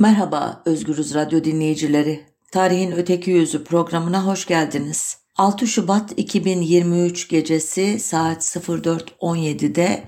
Merhaba 0.00 0.62
Özgürüz 0.64 1.14
Radyo 1.14 1.44
dinleyicileri. 1.44 2.26
Tarihin 2.52 2.92
Öteki 2.92 3.30
Yüzü 3.30 3.64
programına 3.64 4.26
hoş 4.26 4.46
geldiniz. 4.46 5.18
6 5.36 5.66
Şubat 5.66 6.12
2023 6.16 7.28
gecesi 7.28 7.98
saat 8.00 8.42
04.17'de 8.42 10.04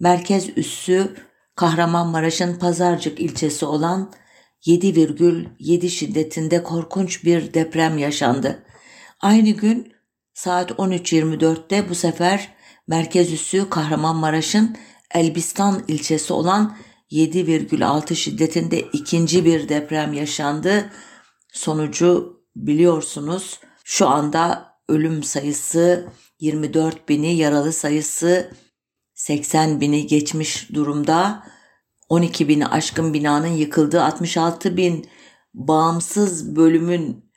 merkez 0.00 0.58
üssü 0.58 1.16
Kahramanmaraş'ın 1.56 2.58
Pazarcık 2.58 3.20
ilçesi 3.20 3.66
olan 3.66 4.12
7,7 4.66 5.88
şiddetinde 5.88 6.62
korkunç 6.62 7.24
bir 7.24 7.54
deprem 7.54 7.98
yaşandı. 7.98 8.62
Aynı 9.20 9.50
gün 9.50 9.92
saat 10.34 10.70
13.24'te 10.70 11.88
bu 11.88 11.94
sefer 11.94 12.48
merkez 12.86 13.32
üssü 13.32 13.70
Kahramanmaraş'ın 13.70 14.76
Elbistan 15.14 15.84
ilçesi 15.88 16.32
olan 16.32 16.76
7,6 17.12 18.16
şiddetinde 18.16 18.80
ikinci 18.80 19.44
bir 19.44 19.68
deprem 19.68 20.12
yaşandı. 20.12 20.90
Sonucu 21.52 22.40
biliyorsunuz 22.56 23.60
şu 23.84 24.08
anda 24.08 24.74
ölüm 24.88 25.22
sayısı 25.22 26.08
24 26.40 27.08
bini, 27.08 27.36
yaralı 27.36 27.72
sayısı 27.72 28.50
80 29.14 29.80
bini 29.80 30.06
geçmiş 30.06 30.74
durumda. 30.74 31.46
12 32.08 32.48
bini 32.48 32.66
aşkın 32.66 33.14
binanın 33.14 33.46
yıkıldığı 33.46 34.02
66 34.02 34.76
bin 34.76 35.06
bağımsız 35.54 36.56
bölümün 36.56 37.32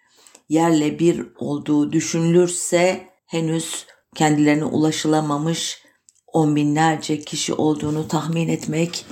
yerle 0.49 0.99
bir 0.99 1.27
olduğu 1.37 1.91
düşünülürse 1.91 3.09
henüz 3.25 3.85
kendilerine 4.15 4.65
ulaşılamamış 4.65 5.85
on 6.27 6.55
binlerce 6.55 7.19
kişi 7.21 7.53
olduğunu 7.53 8.07
tahmin 8.07 8.47
etmek 8.47 9.05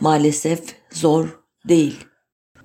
maalesef 0.00 0.60
zor 0.92 1.40
değil. 1.68 1.96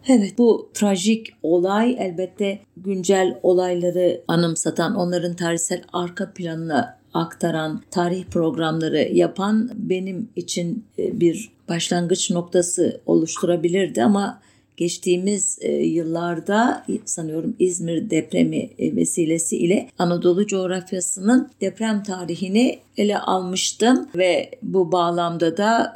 Evet 0.08 0.38
bu 0.38 0.72
trajik 0.74 1.28
olay 1.44 1.96
elbette 2.00 2.60
güncel 2.78 3.40
olayları 3.44 4.24
anımsatan, 4.28 4.96
onların 4.96 5.36
tarihsel 5.36 5.82
arka 5.94 6.34
planına 6.34 7.00
aktaran, 7.14 7.82
tarih 7.92 8.26
programları 8.26 9.10
yapan 9.14 9.70
benim 9.76 10.30
için 10.36 10.86
e, 11.00 11.20
bir 11.20 11.52
başlangıç 11.70 12.32
noktası 12.32 13.02
oluşturabilirdi 13.06 14.04
ama 14.04 14.42
geçtiğimiz 14.78 15.58
e, 15.62 15.72
yıllarda 15.72 16.86
sanıyorum 17.06 17.56
İzmir 17.60 18.10
depremi 18.10 18.70
e, 18.80 18.96
vesilesiyle 18.96 19.90
Anadolu 20.00 20.48
coğrafyasının 20.48 21.50
deprem 21.62 22.04
tarihini 22.04 22.80
ele 22.98 23.20
almıştım 23.20 24.10
ve 24.16 24.52
bu 24.62 24.92
bağlamda 24.92 25.58
da 25.58 25.94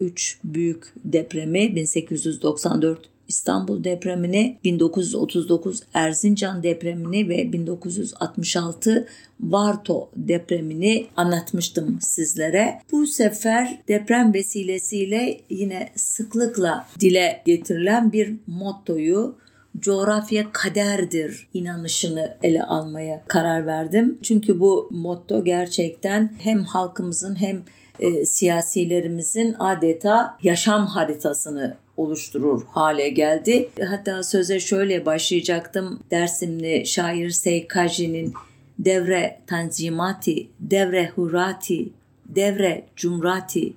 3 0.00 0.38
büyük 0.44 0.92
depremi 1.04 1.76
1894 1.76 3.13
İstanbul 3.28 3.84
depremini, 3.84 4.58
1939 4.64 5.80
Erzincan 5.94 6.62
depremini 6.62 7.28
ve 7.28 7.52
1966 7.52 9.06
Varto 9.40 10.10
depremini 10.16 11.06
anlatmıştım 11.16 11.98
sizlere. 12.00 12.80
Bu 12.92 13.06
sefer 13.06 13.82
deprem 13.88 14.34
vesilesiyle 14.34 15.40
yine 15.50 15.88
sıklıkla 15.96 16.86
dile 17.00 17.42
getirilen 17.46 18.12
bir 18.12 18.34
mottoyu 18.46 19.36
coğrafya 19.78 20.52
kaderdir 20.52 21.48
inanışını 21.54 22.36
ele 22.42 22.62
almaya 22.62 23.24
karar 23.28 23.66
verdim. 23.66 24.18
Çünkü 24.22 24.60
bu 24.60 24.88
motto 24.90 25.44
gerçekten 25.44 26.32
hem 26.38 26.64
halkımızın 26.64 27.40
hem 27.40 27.62
e, 28.00 28.26
siyasilerimizin 28.26 29.56
adeta 29.58 30.38
yaşam 30.42 30.86
haritasını 30.86 31.76
oluşturur 31.96 32.62
hale 32.66 33.08
geldi. 33.08 33.68
Hatta 33.88 34.22
söze 34.22 34.60
şöyle 34.60 35.06
başlayacaktım. 35.06 36.00
Dersimli 36.10 36.86
şair 36.86 37.30
Seykaji'nin 37.30 38.34
devre 38.78 39.38
tanzimati, 39.46 40.48
devre 40.60 41.08
hurati, 41.08 41.88
devre 42.26 42.84
cumrati, 42.96 43.72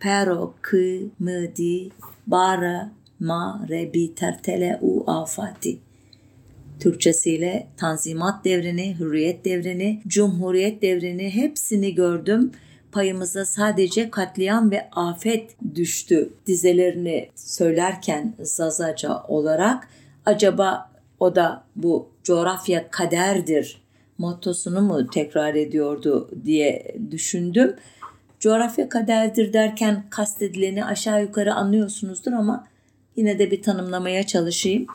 pero 0.00 0.54
kı 0.62 1.00
bara 2.26 2.92
ma 3.20 3.66
rebi 3.68 4.14
tertele 4.14 4.78
u 4.82 5.10
afati. 5.10 5.78
Türkçesiyle 6.80 7.66
tanzimat 7.76 8.44
devrini, 8.44 8.96
hürriyet 8.98 9.44
devrini, 9.44 10.02
cumhuriyet 10.06 10.82
devrini 10.82 11.34
hepsini 11.34 11.94
gördüm 11.94 12.52
payımıza 12.92 13.44
sadece 13.44 14.10
katliam 14.10 14.70
ve 14.70 14.90
afet 14.92 15.56
düştü 15.74 16.32
dizelerini 16.46 17.28
söylerken 17.34 18.34
Zazaca 18.40 19.22
olarak 19.28 19.88
acaba 20.26 20.90
o 21.20 21.34
da 21.36 21.64
bu 21.76 22.08
coğrafya 22.22 22.90
kaderdir 22.90 23.80
mottosunu 24.18 24.80
mu 24.80 25.06
tekrar 25.06 25.54
ediyordu 25.54 26.30
diye 26.44 26.94
düşündüm. 27.10 27.76
Coğrafya 28.40 28.88
kaderdir 28.88 29.52
derken 29.52 30.04
kastedileni 30.10 30.84
aşağı 30.84 31.22
yukarı 31.22 31.54
anlıyorsunuzdur 31.54 32.32
ama 32.32 32.66
yine 33.16 33.38
de 33.38 33.50
bir 33.50 33.62
tanımlamaya 33.62 34.26
çalışayım. 34.26 34.86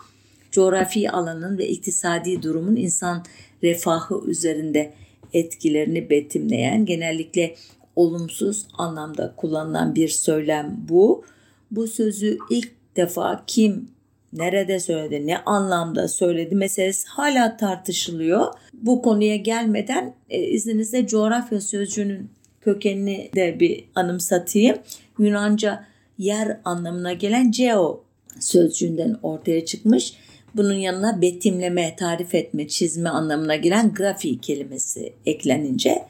Coğrafi 0.51 1.11
alanın 1.11 1.57
ve 1.57 1.67
iktisadi 1.67 2.43
durumun 2.43 2.75
insan 2.75 3.25
refahı 3.63 4.21
üzerinde 4.27 4.93
etkilerini 5.33 6.09
betimleyen 6.09 6.85
genellikle 6.85 7.55
olumsuz 7.95 8.67
anlamda 8.77 9.33
kullanılan 9.37 9.95
bir 9.95 10.07
söylem 10.07 10.75
bu. 10.89 11.23
Bu 11.71 11.87
sözü 11.87 12.37
ilk 12.49 12.71
defa 12.95 13.43
kim 13.47 13.89
nerede 14.33 14.79
söyledi, 14.79 15.27
ne 15.27 15.37
anlamda 15.37 16.07
söyledi 16.07 16.55
meselesi 16.55 17.07
hala 17.07 17.57
tartışılıyor. 17.57 18.45
Bu 18.73 19.01
konuya 19.01 19.35
gelmeden 19.35 20.13
e, 20.29 20.39
izninizle 20.39 21.07
coğrafya 21.07 21.61
sözcüğünün 21.61 22.29
kökenini 22.61 23.29
de 23.35 23.59
bir 23.59 23.85
anımsatayım. 23.95 24.77
Yunanca 25.19 25.85
yer 26.17 26.59
anlamına 26.65 27.13
gelen 27.13 27.51
geo 27.51 28.03
sözcüğünden 28.39 29.17
ortaya 29.23 29.65
çıkmış. 29.65 30.13
Bunun 30.55 30.73
yanına 30.73 31.21
betimleme, 31.21 31.95
tarif 31.95 32.35
etme, 32.35 32.67
çizme 32.67 33.09
anlamına 33.09 33.55
gelen 33.55 33.93
grafi 33.93 34.41
kelimesi 34.41 35.13
eklenince 35.25 36.05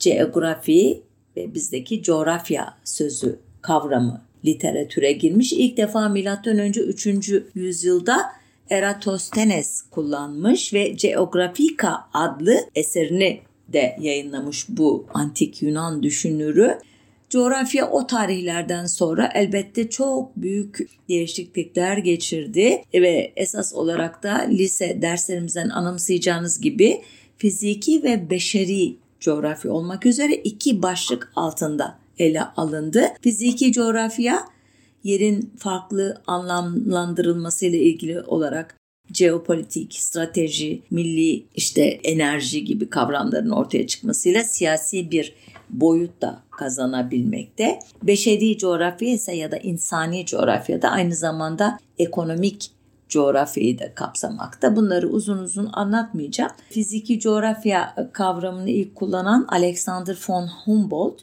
geografi 0.00 1.02
ve 1.36 1.54
bizdeki 1.54 2.02
coğrafya 2.02 2.74
sözü 2.84 3.38
kavramı 3.62 4.20
literatüre 4.44 5.12
girmiş. 5.12 5.52
İlk 5.52 5.76
defa 5.76 6.08
milattan 6.08 6.58
önce 6.58 6.80
3. 6.80 7.06
yüzyılda 7.54 8.32
Eratosthenes 8.70 9.82
kullanmış 9.90 10.74
ve 10.74 10.88
Geographica 10.88 11.98
adlı 12.14 12.56
eserini 12.74 13.40
de 13.68 13.96
yayınlamış 14.00 14.66
bu 14.68 15.06
antik 15.14 15.62
Yunan 15.62 16.02
düşünürü. 16.02 16.78
Coğrafya 17.30 17.90
o 17.90 18.06
tarihlerden 18.06 18.86
sonra 18.86 19.30
elbette 19.34 19.90
çok 19.90 20.36
büyük 20.36 20.78
değişiklikler 21.08 21.96
geçirdi 21.96 22.82
ve 22.94 23.32
esas 23.36 23.74
olarak 23.74 24.22
da 24.22 24.46
lise 24.48 25.02
derslerimizden 25.02 25.68
anımsayacağınız 25.68 26.60
gibi 26.60 27.02
fiziki 27.36 28.02
ve 28.02 28.30
beşeri 28.30 28.96
coğrafya 29.22 29.72
olmak 29.72 30.06
üzere 30.06 30.34
iki 30.34 30.82
başlık 30.82 31.32
altında 31.36 31.98
ele 32.18 32.42
alındı. 32.42 33.02
Fiziki 33.20 33.72
coğrafya 33.72 34.44
yerin 35.04 35.52
farklı 35.58 36.22
anlamlandırılması 36.26 37.66
ile 37.66 37.78
ilgili 37.78 38.20
olarak 38.20 38.76
jeopolitik, 39.12 39.94
strateji, 39.94 40.82
milli 40.90 41.44
işte 41.54 41.82
enerji 41.82 42.64
gibi 42.64 42.90
kavramların 42.90 43.50
ortaya 43.50 43.86
çıkmasıyla 43.86 44.44
siyasi 44.44 45.10
bir 45.10 45.34
boyut 45.70 46.22
da 46.22 46.42
kazanabilmekte. 46.50 47.78
Beşeri 48.02 48.58
coğrafya 48.58 49.08
ise 49.08 49.36
ya 49.36 49.50
da 49.50 49.56
insani 49.56 50.26
coğrafya 50.26 50.82
da 50.82 50.88
aynı 50.88 51.14
zamanda 51.14 51.78
ekonomik 51.98 52.70
coğrafyayı 53.12 53.78
da 53.78 53.94
kapsamakta. 53.94 54.76
Bunları 54.76 55.08
uzun 55.08 55.38
uzun 55.38 55.70
anlatmayacağım. 55.72 56.52
Fiziki 56.70 57.20
coğrafya 57.20 58.08
kavramını 58.12 58.70
ilk 58.70 58.96
kullanan 58.96 59.46
Alexander 59.48 60.18
von 60.28 60.48
Humboldt 60.64 61.20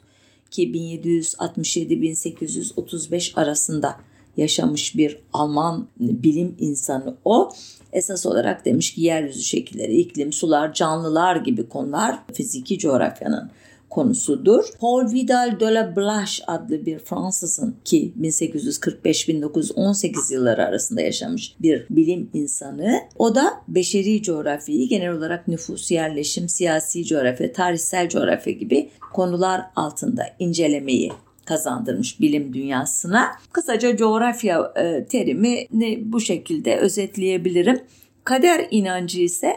ki 0.52 0.72
1767-1835 0.72 3.40
arasında 3.40 3.96
yaşamış 4.38 4.98
bir 4.98 5.20
Alman 5.34 5.88
bilim 6.00 6.56
insanı 6.60 7.16
o. 7.26 7.52
Esas 7.94 8.26
olarak 8.26 8.66
demiş 8.66 8.94
ki 8.94 9.02
yeryüzü 9.02 9.44
şekilleri, 9.44 9.98
iklim, 9.98 10.34
sular, 10.34 10.74
canlılar 10.74 11.36
gibi 11.36 11.70
konular 11.70 12.20
fiziki 12.34 12.80
coğrafyanın 12.80 13.52
konusudur. 13.90 14.66
Paul 14.80 15.12
Vidal 15.12 15.60
de 15.60 15.74
la 15.74 15.96
Blache 15.96 16.44
adlı 16.48 16.86
bir 16.86 17.00
Fransızın 17.00 17.76
ki 17.86 18.14
1845-1918 18.22 20.34
yılları 20.34 20.66
arasında 20.66 21.02
yaşamış 21.02 21.56
bir 21.60 21.86
bilim 21.90 22.30
insanı. 22.34 23.00
O 23.18 23.36
da 23.36 23.62
beşeri 23.68 24.24
coğrafyayı 24.24 24.90
genel 24.90 25.12
olarak 25.12 25.48
nüfus, 25.48 25.92
yerleşim, 25.92 26.50
siyasi 26.50 27.06
coğrafya, 27.06 27.54
tarihsel 27.54 28.10
coğrafya 28.10 28.54
gibi 28.54 28.90
konular 29.14 29.62
altında 29.76 30.26
incelemeyi 30.40 31.12
kazandırmış 31.46 32.22
bilim 32.22 32.54
dünyasına. 32.54 33.28
Kısaca 33.52 33.98
coğrafya 33.98 34.74
e, 34.76 35.06
terimini 35.06 36.02
bu 36.06 36.22
şekilde 36.22 36.78
özetleyebilirim. 36.78 37.82
Kader 38.24 38.68
inancı 38.72 39.22
ise 39.22 39.56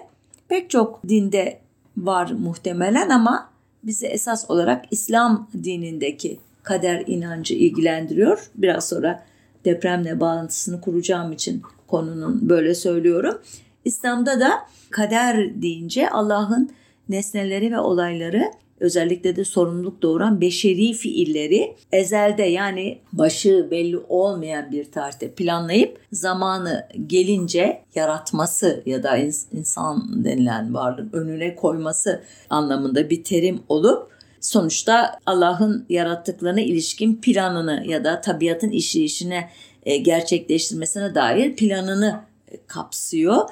pek 0.48 0.70
çok 0.70 1.08
dinde 1.08 1.58
var 1.96 2.30
muhtemelen 2.30 3.08
ama 3.08 3.51
bizi 3.82 4.06
esas 4.06 4.50
olarak 4.50 4.84
İslam 4.90 5.48
dinindeki 5.64 6.38
kader 6.62 7.04
inancı 7.06 7.54
ilgilendiriyor. 7.54 8.50
Biraz 8.54 8.88
sonra 8.88 9.22
depremle 9.64 10.20
bağlantısını 10.20 10.80
kuracağım 10.80 11.32
için 11.32 11.62
konunun 11.86 12.48
böyle 12.48 12.74
söylüyorum. 12.74 13.38
İslam'da 13.84 14.40
da 14.40 14.52
kader 14.90 15.62
deyince 15.62 16.10
Allah'ın 16.10 16.70
nesneleri 17.08 17.72
ve 17.72 17.78
olayları 17.78 18.50
özellikle 18.82 19.36
de 19.36 19.44
sorumluluk 19.44 20.02
doğuran 20.02 20.40
beşeri 20.40 20.92
fiilleri 20.92 21.76
ezelde 21.92 22.42
yani 22.42 22.98
başı 23.12 23.68
belli 23.70 23.98
olmayan 23.98 24.72
bir 24.72 24.90
tarihte 24.90 25.30
planlayıp 25.30 25.98
zamanı 26.12 26.88
gelince 27.06 27.82
yaratması 27.94 28.82
ya 28.86 29.02
da 29.02 29.16
insan 29.52 30.24
denilen 30.24 30.74
varlığın 30.74 31.10
önüne 31.12 31.54
koyması 31.54 32.22
anlamında 32.50 33.10
bir 33.10 33.24
terim 33.24 33.60
olup 33.68 34.12
sonuçta 34.40 35.18
Allah'ın 35.26 35.86
yarattıklarına 35.88 36.60
ilişkin 36.60 37.16
planını 37.16 37.84
ya 37.86 38.04
da 38.04 38.20
tabiatın 38.20 38.70
işleyişine 38.70 39.50
e, 39.82 39.96
gerçekleştirmesine 39.96 41.14
dair 41.14 41.56
planını 41.56 42.20
e, 42.48 42.66
kapsıyor. 42.66 43.48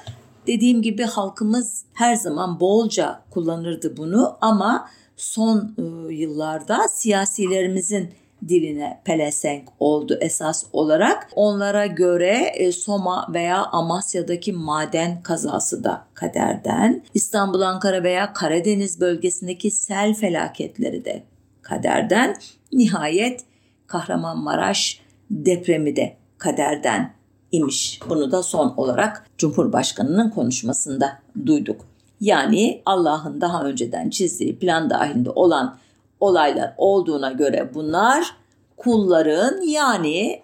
Dediğim 0.46 0.82
gibi 0.82 1.02
halkımız 1.02 1.84
her 1.94 2.14
zaman 2.14 2.60
bolca 2.60 3.22
kullanırdı 3.30 3.96
bunu 3.96 4.36
ama 4.40 4.88
son 5.20 5.74
e, 5.78 6.14
yıllarda 6.14 6.88
siyasilerimizin 6.88 8.10
diline 8.48 9.00
pelesenk 9.04 9.68
oldu 9.80 10.18
esas 10.20 10.64
olarak. 10.72 11.30
Onlara 11.36 11.86
göre 11.86 12.52
e, 12.54 12.72
Soma 12.72 13.28
veya 13.34 13.64
Amasya'daki 13.64 14.52
maden 14.52 15.22
kazası 15.22 15.84
da 15.84 16.06
kaderden, 16.14 17.02
İstanbul, 17.14 17.60
Ankara 17.60 18.02
veya 18.02 18.32
Karadeniz 18.32 19.00
bölgesindeki 19.00 19.70
sel 19.70 20.14
felaketleri 20.14 21.04
de 21.04 21.22
kaderden, 21.62 22.36
nihayet 22.72 23.44
Kahramanmaraş 23.86 25.00
depremi 25.30 25.96
de 25.96 26.16
kaderden 26.38 27.14
imiş. 27.52 28.00
Bunu 28.08 28.32
da 28.32 28.42
son 28.42 28.74
olarak 28.76 29.26
Cumhurbaşkanı'nın 29.38 30.30
konuşmasında 30.30 31.18
duyduk. 31.46 31.89
Yani 32.20 32.82
Allah'ın 32.86 33.40
daha 33.40 33.64
önceden 33.64 34.10
çizdiği 34.10 34.58
plan 34.58 34.90
dahilinde 34.90 35.30
olan 35.30 35.78
olaylar 36.20 36.74
olduğuna 36.76 37.32
göre 37.32 37.70
bunlar 37.74 38.36
kulların 38.76 39.60
yani 39.60 40.42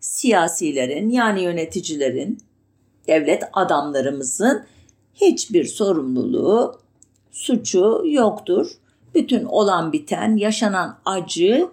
siyasilerin 0.00 1.10
yani 1.10 1.42
yöneticilerin, 1.42 2.38
devlet 3.06 3.42
adamlarımızın 3.52 4.64
hiçbir 5.14 5.64
sorumluluğu, 5.64 6.80
suçu 7.30 8.02
yoktur. 8.06 8.70
Bütün 9.14 9.44
olan 9.44 9.92
biten, 9.92 10.36
yaşanan 10.36 10.98
acı 11.04 11.68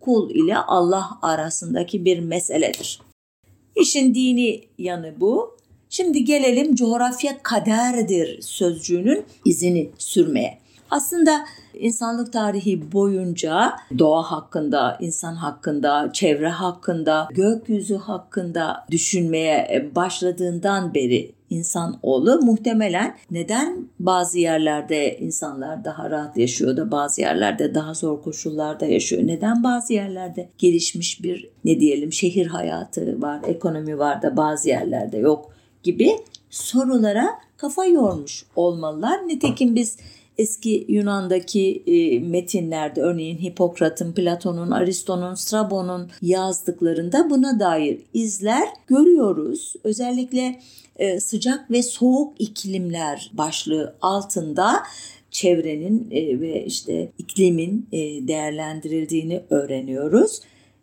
kul 0.00 0.30
ile 0.30 0.56
Allah 0.56 1.10
arasındaki 1.22 2.04
bir 2.04 2.18
meseledir. 2.18 3.00
İşin 3.76 4.14
dini 4.14 4.64
yanı 4.78 5.14
bu. 5.20 5.55
Şimdi 5.90 6.24
gelelim 6.24 6.74
coğrafya 6.74 7.42
kaderdir 7.42 8.42
sözcüğünün 8.42 9.24
izini 9.44 9.90
sürmeye. 9.98 10.58
Aslında 10.90 11.44
insanlık 11.74 12.32
tarihi 12.32 12.92
boyunca 12.92 13.72
doğa 13.98 14.22
hakkında, 14.22 14.98
insan 15.00 15.34
hakkında, 15.34 16.10
çevre 16.12 16.48
hakkında, 16.48 17.28
gökyüzü 17.30 17.96
hakkında 17.96 18.86
düşünmeye 18.90 19.90
başladığından 19.96 20.94
beri 20.94 21.32
insanoğlu 21.50 22.40
muhtemelen 22.42 23.16
neden 23.30 23.88
bazı 24.00 24.38
yerlerde 24.38 25.18
insanlar 25.18 25.84
daha 25.84 26.10
rahat 26.10 26.36
yaşıyor 26.36 26.76
da 26.76 26.90
bazı 26.90 27.20
yerlerde 27.20 27.74
daha 27.74 27.94
zor 27.94 28.22
koşullarda 28.22 28.86
yaşıyor? 28.86 29.22
Neden 29.26 29.64
bazı 29.64 29.92
yerlerde 29.92 30.48
gelişmiş 30.58 31.22
bir 31.22 31.50
ne 31.64 31.80
diyelim 31.80 32.12
şehir 32.12 32.46
hayatı 32.46 33.22
var, 33.22 33.40
ekonomi 33.46 33.98
var 33.98 34.22
da 34.22 34.36
bazı 34.36 34.68
yerlerde 34.68 35.18
yok 35.18 35.55
gibi 35.86 36.18
sorulara 36.50 37.38
kafa 37.56 37.84
yormuş 37.84 38.44
olmalılar. 38.56 39.28
Nitekim 39.28 39.74
biz 39.74 39.96
eski 40.38 40.86
Yunan'daki 40.88 41.82
e, 41.86 42.20
metinlerde 42.20 43.00
örneğin 43.00 43.38
Hipokrat'ın, 43.38 44.12
Platon'un, 44.12 44.70
Aristo'nun, 44.70 45.34
Strabon'un 45.34 46.10
yazdıklarında 46.22 47.30
buna 47.30 47.60
dair 47.60 47.98
izler 48.14 48.68
görüyoruz. 48.86 49.74
Özellikle 49.84 50.60
e, 50.96 51.20
sıcak 51.20 51.70
ve 51.70 51.82
soğuk 51.82 52.34
iklimler 52.38 53.30
başlığı 53.32 53.96
altında 54.02 54.82
çevrenin 55.30 56.08
e, 56.10 56.40
ve 56.40 56.64
işte 56.64 57.12
iklimin 57.18 57.88
e, 57.92 57.98
değerlendirildiğini 58.28 59.42
öğreniyoruz 59.50 60.40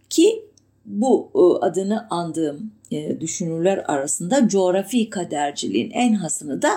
ki 0.10 0.44
bu 0.86 1.30
e, 1.36 1.66
adını 1.66 2.08
andığım 2.10 2.72
e, 2.94 3.22
düşünürler 3.22 3.84
arasında 3.88 4.48
coğrafi 4.48 5.10
kaderciliğin 5.10 5.92
en 5.92 6.14
hasını 6.14 6.62
da 6.62 6.70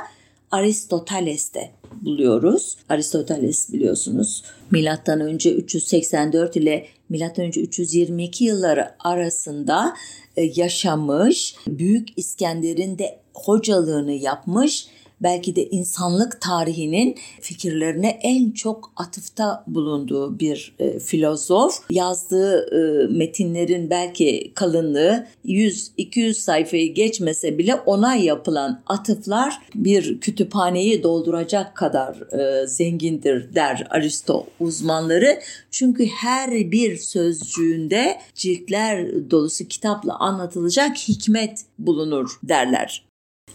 Aristoteles'te 0.51 1.71
buluyoruz. 2.03 2.77
Aristoteles 2.89 3.73
biliyorsunuz 3.73 4.43
milattan 4.71 5.21
önce 5.21 5.55
384 5.55 6.57
ile 6.57 6.87
milattan 7.09 7.45
önce 7.45 7.61
322 7.61 8.45
yılları 8.45 8.91
arasında 8.99 9.95
e, 10.37 10.43
yaşamış, 10.43 11.55
Büyük 11.67 12.09
İskender'in 12.17 12.99
de 12.99 13.19
hocalığını 13.35 14.13
yapmış 14.13 14.87
belki 15.21 15.57
de 15.57 15.67
insanlık 15.67 16.41
tarihinin 16.41 17.17
fikirlerine 17.41 18.09
en 18.23 18.51
çok 18.51 18.93
atıfta 18.97 19.65
bulunduğu 19.67 20.41
bir 20.41 20.75
e, 20.79 20.99
filozof. 20.99 21.81
Yazdığı 21.91 22.59
e, 22.59 23.07
metinlerin 23.13 23.91
belki 23.91 24.53
kalınlığı 24.55 25.27
100-200 25.45 26.35
sayfayı 26.35 26.95
geçmese 26.95 27.59
bile 27.59 27.75
ona 27.75 28.15
yapılan 28.15 28.83
atıflar 28.87 29.59
bir 29.75 30.21
kütüphaneyi 30.21 31.03
dolduracak 31.03 31.77
kadar 31.77 32.39
e, 32.39 32.67
zengindir 32.67 33.55
der 33.55 33.87
Aristo 33.91 34.47
uzmanları. 34.61 35.41
Çünkü 35.71 36.07
her 36.07 36.51
bir 36.51 36.97
sözcüğünde 36.97 38.19
ciltler 38.35 39.31
dolusu 39.31 39.69
kitapla 39.69 40.19
anlatılacak 40.19 40.97
hikmet 40.97 41.65
bulunur 41.79 42.39
derler. 42.43 43.06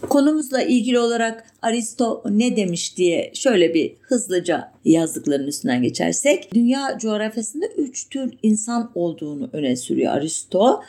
Konumuzla 0.08 0.62
ilgili 0.62 0.98
olarak 0.98 1.44
Aristo 1.62 2.22
ne 2.30 2.56
demiş 2.56 2.96
diye 2.96 3.30
şöyle 3.34 3.74
bir 3.74 3.96
hızlıca 4.00 4.72
yazdıklarının 4.84 5.46
üstünden 5.46 5.82
geçersek 5.82 6.54
dünya 6.54 6.98
coğrafyasında 6.98 7.66
üç 7.66 8.08
tür 8.08 8.34
insan 8.42 8.90
olduğunu 8.94 9.50
öne 9.52 9.76
sürüyor 9.76 10.12
Aristo. 10.12 10.80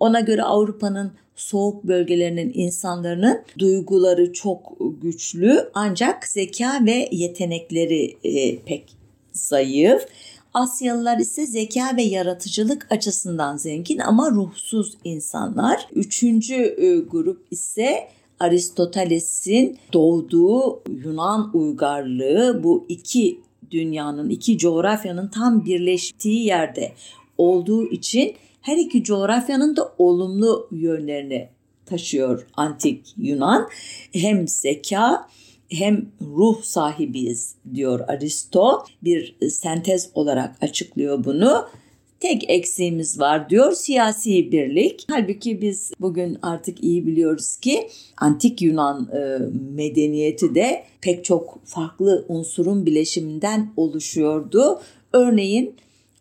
Ona 0.00 0.20
göre 0.20 0.42
Avrupa'nın 0.42 1.12
soğuk 1.36 1.84
bölgelerinin 1.84 2.52
insanların 2.54 3.42
duyguları 3.58 4.32
çok 4.32 4.76
güçlü 5.02 5.70
ancak 5.74 6.26
zeka 6.26 6.80
ve 6.86 7.08
yetenekleri 7.12 8.16
e, 8.24 8.58
pek 8.58 8.96
zayıf. 9.32 10.06
Asyalılar 10.54 11.18
ise 11.18 11.46
zeka 11.46 11.96
ve 11.96 12.02
yaratıcılık 12.02 12.86
açısından 12.90 13.56
zengin 13.56 13.98
ama 13.98 14.30
ruhsuz 14.30 14.96
insanlar. 15.04 15.88
Üçüncü 15.92 16.54
e, 16.54 16.98
grup 16.98 17.46
ise 17.50 18.08
Aristoteles'in 18.40 19.78
doğduğu 19.92 20.82
Yunan 21.04 21.50
uygarlığı 21.54 22.60
bu 22.64 22.86
iki 22.88 23.40
dünyanın, 23.70 24.28
iki 24.30 24.58
coğrafyanın 24.58 25.28
tam 25.28 25.64
birleştiği 25.64 26.44
yerde 26.44 26.92
olduğu 27.38 27.90
için 27.90 28.34
her 28.60 28.76
iki 28.76 29.04
coğrafyanın 29.04 29.76
da 29.76 29.92
olumlu 29.98 30.68
yönlerini 30.70 31.48
taşıyor 31.86 32.46
antik 32.56 33.14
Yunan. 33.16 33.68
Hem 34.12 34.48
zeka 34.48 35.28
hem 35.68 36.06
ruh 36.20 36.62
sahibiyiz 36.62 37.54
diyor 37.74 38.00
Aristo. 38.08 38.84
Bir 39.04 39.36
sentez 39.50 40.10
olarak 40.14 40.56
açıklıyor 40.62 41.24
bunu. 41.24 41.66
Tek 42.22 42.50
eksiğimiz 42.50 43.20
var 43.20 43.50
diyor 43.50 43.72
siyasi 43.72 44.52
birlik. 44.52 45.06
Halbuki 45.10 45.60
biz 45.60 45.92
bugün 46.00 46.38
artık 46.42 46.84
iyi 46.84 47.06
biliyoruz 47.06 47.56
ki 47.56 47.88
antik 48.16 48.62
Yunan 48.62 49.10
e, 49.12 49.38
medeniyeti 49.74 50.54
de 50.54 50.84
pek 51.00 51.24
çok 51.24 51.60
farklı 51.64 52.24
unsurun 52.28 52.86
bileşiminden 52.86 53.72
oluşuyordu. 53.76 54.80
Örneğin 55.12 55.74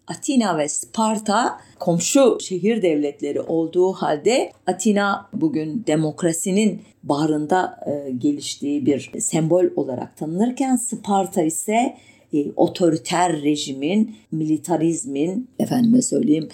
Atina 0.08 0.58
ve 0.58 0.70
Sparta 0.70 1.60
komşu 1.79 2.38
şehir 2.41 2.81
devletleri 2.81 3.41
olduğu 3.41 3.93
halde 3.93 4.51
Atina 4.67 5.29
bugün 5.34 5.84
demokrasinin 5.88 6.81
bağrında 7.03 7.79
e, 7.88 8.12
geliştiği 8.12 8.86
bir 8.86 9.12
sembol 9.20 9.65
olarak 9.75 10.17
tanınırken 10.17 10.75
Sparta 10.75 11.41
ise 11.41 11.98
e, 12.33 12.51
otoriter 12.55 13.41
rejimin, 13.41 14.15
militarizmin, 14.31 15.50
efendime 15.59 16.01
söyleyeyim 16.01 16.50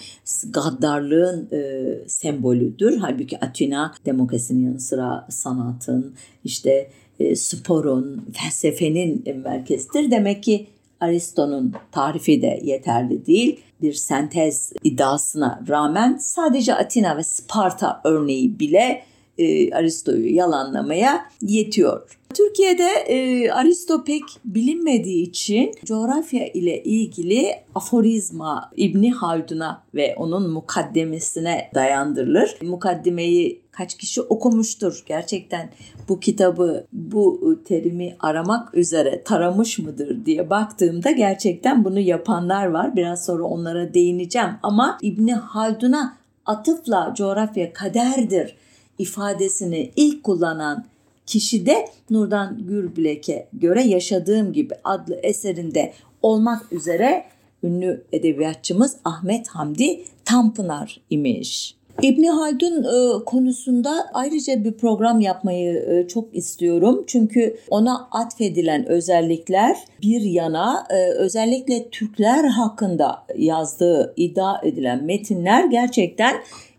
gaddarlığın 0.50 1.48
e, 1.52 1.94
sembolüdür. 2.08 2.98
Halbuki 2.98 3.40
Atina 3.40 3.94
demokrasinin 4.06 4.64
yanı 4.64 4.80
sıra 4.80 5.26
sanatın, 5.30 6.14
işte 6.44 6.90
e, 7.20 7.36
sporun, 7.36 8.24
felsefenin 8.32 9.24
merkezidir. 9.44 10.10
Demek 10.10 10.42
ki 10.42 10.66
Aristo'nun 11.00 11.72
tarifi 11.92 12.42
de 12.42 12.60
yeterli 12.64 13.26
değil. 13.26 13.60
Bir 13.82 13.92
sentez 13.92 14.72
iddiasına 14.84 15.64
rağmen 15.68 16.16
sadece 16.16 16.74
Atina 16.74 17.16
ve 17.16 17.22
Sparta 17.22 18.00
örneği 18.04 18.58
bile 18.58 19.02
e, 19.38 19.72
Aristo'yu 19.72 20.34
yalanlamaya 20.34 21.30
yetiyor. 21.42 22.18
Türkiye'de 22.34 22.88
e, 23.06 23.50
Aristo 23.50 24.04
pek 24.04 24.22
bilinmediği 24.44 25.22
için 25.22 25.74
coğrafya 25.84 26.46
ile 26.46 26.82
ilgili 26.82 27.54
aforizma 27.74 28.70
İbni 28.76 29.12
Haldun'a 29.12 29.82
ve 29.94 30.14
onun 30.16 30.50
mukaddemesine 30.50 31.70
dayandırılır. 31.74 32.58
Mukaddimeyi 32.62 33.60
kaç 33.70 33.98
kişi 33.98 34.22
okumuştur 34.22 35.02
gerçekten 35.06 35.70
bu 36.08 36.20
kitabı 36.20 36.86
bu 36.92 37.54
terimi 37.64 38.16
aramak 38.20 38.74
üzere 38.74 39.22
taramış 39.22 39.78
mıdır 39.78 40.26
diye 40.26 40.50
baktığımda 40.50 41.10
gerçekten 41.10 41.84
bunu 41.84 41.98
yapanlar 41.98 42.66
var. 42.66 42.96
Biraz 42.96 43.24
sonra 43.24 43.42
onlara 43.42 43.94
değineceğim 43.94 44.50
ama 44.62 44.98
İbni 45.02 45.34
Haldun'a 45.34 46.16
atıfla 46.46 47.14
coğrafya 47.16 47.72
kaderdir 47.72 48.56
ifadesini 48.98 49.90
ilk 49.96 50.24
kullanan 50.24 50.84
kişi 51.28 51.66
de 51.66 51.88
Nurdan 52.10 52.66
Gürbilek'e 52.66 53.48
göre 53.52 53.82
Yaşadığım 53.82 54.52
Gibi 54.52 54.74
adlı 54.84 55.14
eserinde 55.22 55.92
olmak 56.22 56.72
üzere 56.72 57.24
ünlü 57.62 58.04
edebiyatçımız 58.12 58.96
Ahmet 59.04 59.48
Hamdi 59.48 60.04
Tanpınar 60.24 61.00
imiş. 61.10 61.78
İbni 62.02 62.30
Haldun 62.30 62.84
e, 62.84 63.24
konusunda 63.24 64.06
ayrıca 64.14 64.64
bir 64.64 64.72
program 64.72 65.20
yapmayı 65.20 65.74
e, 65.74 66.08
çok 66.08 66.36
istiyorum. 66.36 67.04
Çünkü 67.06 67.56
ona 67.70 68.08
atfedilen 68.10 68.86
özellikler 68.86 69.76
bir 70.02 70.20
yana 70.20 70.86
e, 70.90 71.10
özellikle 71.10 71.88
Türkler 71.88 72.44
hakkında 72.44 73.26
yazdığı 73.36 74.14
iddia 74.16 74.60
edilen 74.62 75.04
metinler 75.04 75.64
gerçekten 75.64 76.36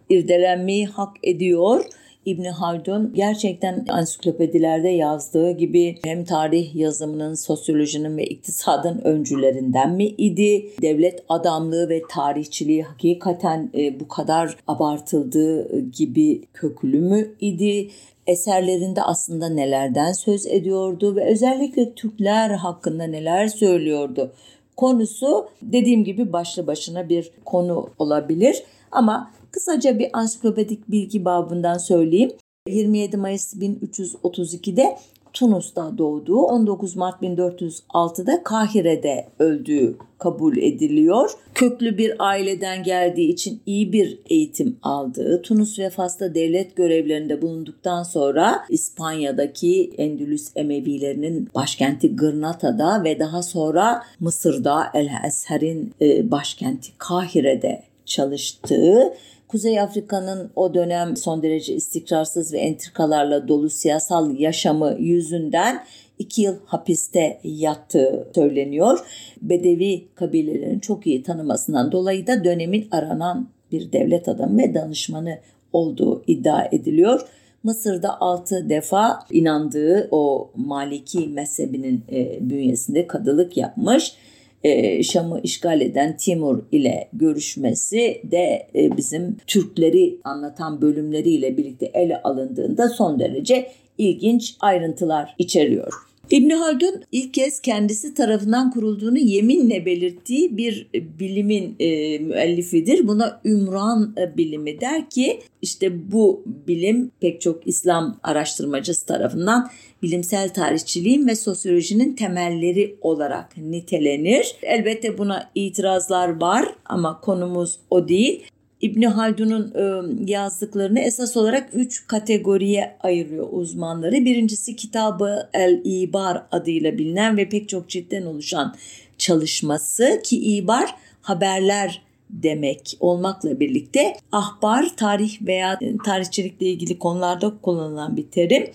irdelenmeyi 0.10 0.86
hak 0.86 1.18
ediyor. 1.24 1.86
İbn 2.30 2.46
Haldun 2.46 3.14
gerçekten 3.14 3.86
ansiklopedilerde 3.90 4.90
yazdığı 4.90 5.52
gibi 5.52 5.96
hem 6.04 6.26
tarih 6.26 6.76
yazımının, 6.76 7.34
sosyolojinin 7.34 8.18
ve 8.18 8.26
iktisadın 8.26 9.02
öncülerinden 9.04 9.92
mi 9.92 10.06
idi? 10.06 10.72
Devlet 10.82 11.24
adamlığı 11.30 11.90
ve 11.90 12.02
tarihçiliği 12.10 12.84
hakikaten 12.84 13.70
e, 13.78 14.00
bu 14.00 14.08
kadar 14.08 14.56
abartıldığı 14.68 15.80
gibi 15.80 16.42
köklü 16.54 17.00
mü 17.00 17.32
idi? 17.42 17.90
eserlerinde 18.28 19.02
aslında 19.02 19.50
nelerden 19.50 20.12
söz 20.12 20.48
ediyordu 20.48 21.16
ve 21.16 21.26
özellikle 21.26 21.94
Türkler 21.94 22.50
hakkında 22.50 23.04
neler 23.04 23.48
söylüyordu 23.48 24.32
konusu 24.80 25.48
dediğim 25.62 26.04
gibi 26.04 26.34
başlı 26.34 26.68
başına 26.68 27.10
bir 27.10 27.32
konu 27.46 27.90
olabilir 28.00 28.64
ama 28.92 29.32
Kısaca 29.52 30.00
bir 30.00 30.10
ansiklopedik 30.14 30.92
bilgi 30.92 31.26
babından 31.26 31.78
söyleyeyim. 31.78 32.32
27 32.68 33.18
Mayıs 33.18 33.54
1332'de 33.54 34.98
Tunus'ta 35.34 35.98
doğduğu, 35.98 36.40
19 36.40 36.96
Mart 36.96 37.22
1406'da 37.22 38.44
Kahire'de 38.44 39.28
öldüğü 39.40 39.96
kabul 40.18 40.58
ediliyor. 40.58 41.32
Köklü 41.56 41.98
bir 41.98 42.16
aileden 42.20 42.84
geldiği 42.84 43.30
için 43.30 43.62
iyi 43.66 43.94
bir 43.94 44.20
eğitim 44.30 44.78
aldığı, 44.84 45.42
Tunus 45.42 45.80
ve 45.80 45.90
Fas'ta 45.90 46.36
devlet 46.36 46.76
görevlerinde 46.76 47.42
bulunduktan 47.42 48.04
sonra 48.04 48.66
İspanya'daki 48.70 49.92
Endülüs 49.98 50.52
Emevilerinin 50.56 51.50
başkenti 51.56 52.16
Gırnata'da 52.16 53.04
ve 53.04 53.20
daha 53.20 53.42
sonra 53.42 54.04
Mısır'da 54.20 54.88
El 54.94 55.10
Esher'in 55.28 55.94
e, 56.02 56.32
başkenti 56.32 56.92
Kahire'de 56.98 57.84
çalıştığı 58.06 59.14
Kuzey 59.50 59.80
Afrika'nın 59.80 60.52
o 60.56 60.74
dönem 60.74 61.18
son 61.18 61.44
derece 61.44 61.74
istikrarsız 61.74 62.54
ve 62.54 62.58
entrikalarla 62.58 63.48
dolu 63.48 63.70
siyasal 63.70 64.40
yaşamı 64.40 64.96
yüzünden 65.00 65.84
iki 66.20 66.42
yıl 66.42 66.56
hapiste 66.66 67.40
yattığı 67.44 68.28
söyleniyor. 68.36 69.00
Bedevi 69.42 70.08
kabilelerin 70.16 70.80
çok 70.80 71.08
iyi 71.08 71.24
tanımasından 71.24 71.92
dolayı 71.92 72.28
da 72.28 72.44
dönemin 72.44 72.88
aranan 72.92 73.50
bir 73.72 73.92
devlet 73.92 74.28
adamı 74.28 74.58
ve 74.58 74.74
danışmanı 74.74 75.40
olduğu 75.74 76.24
iddia 76.28 76.66
ediliyor. 76.72 77.22
Mısır'da 77.64 78.22
altı 78.22 78.70
defa 78.70 79.20
inandığı 79.32 80.08
o 80.12 80.52
Maliki 80.56 81.28
mezhebinin 81.28 82.04
e, 82.12 82.50
bünyesinde 82.50 83.08
kadılık 83.08 83.58
yapmış 83.58 84.16
e, 84.64 85.04
Şam'ı 85.04 85.42
işgal 85.44 85.82
eden 85.82 86.18
Timur 86.18 86.60
ile 86.72 87.10
görüşmesi 87.14 88.22
de 88.24 88.68
e, 88.76 88.98
bizim 88.98 89.38
Türkleri 89.48 90.18
anlatan 90.24 90.82
bölümleriyle 90.82 91.58
birlikte 91.58 91.86
ele 91.86 92.22
alındığında 92.22 92.90
son 92.90 93.20
derece 93.20 93.72
ilginç 93.98 94.56
ayrıntılar 94.60 95.36
içeriyor. 95.38 96.09
İbni 96.32 96.54
Haldun 96.54 97.04
ilk 97.12 97.34
kez 97.34 97.60
kendisi 97.60 98.14
tarafından 98.14 98.72
kurulduğunu 98.72 99.18
yeminle 99.18 99.86
belirttiği 99.86 100.58
bir 100.58 100.88
bilimin 100.94 101.76
e, 101.80 102.20
müellifidir. 102.20 103.08
Buna 103.08 103.42
Ümran 103.46 104.16
e, 104.18 104.38
bilimi 104.38 104.82
der 104.82 105.10
ki 105.10 105.40
işte 105.62 106.12
bu 106.12 106.44
bilim 106.68 107.12
pek 107.20 107.42
çok 107.42 107.68
İslam 107.68 108.20
araştırmacısı 108.24 109.06
tarafından 109.06 109.70
bilimsel 110.04 110.54
tarihçiliğin 110.54 111.28
ve 111.28 111.36
sosyolojinin 111.36 112.16
temelleri 112.16 112.96
olarak 113.02 113.58
nitelenir. 113.58 114.56
Elbette 114.62 115.18
buna 115.18 115.52
itirazlar 115.56 116.42
var 116.42 116.76
ama 116.86 117.22
konumuz 117.22 117.80
o 117.90 118.08
değil. 118.08 118.44
İbni 118.82 119.08
Haldun'un 119.08 119.72
ıı, 119.76 120.16
yazdıklarını 120.26 121.00
esas 121.00 121.38
olarak 121.38 121.70
üç 121.74 122.08
kategoriye 122.08 122.98
ayırıyor 123.00 123.48
uzmanları. 123.52 124.26
Birincisi 124.26 124.76
kitabı 124.76 125.50
El 125.54 125.82
İbar 125.84 126.44
adıyla 126.52 126.98
bilinen 126.98 127.38
ve 127.38 127.50
pek 127.50 127.70
çok 127.70 127.90
ciltten 127.90 128.26
oluşan 128.26 128.76
çalışması 129.18 130.22
ki 130.24 130.56
İbar 130.56 130.96
haberler 131.22 132.02
demek 132.30 132.98
olmakla 133.00 133.60
birlikte 133.60 134.14
ahbar 134.32 134.96
tarih 134.96 135.42
veya 135.42 135.80
tarihçilikle 136.06 136.66
ilgili 136.66 137.00
konularda 137.00 137.54
kullanılan 137.62 138.18
bir 138.18 138.28
terim. 138.32 138.72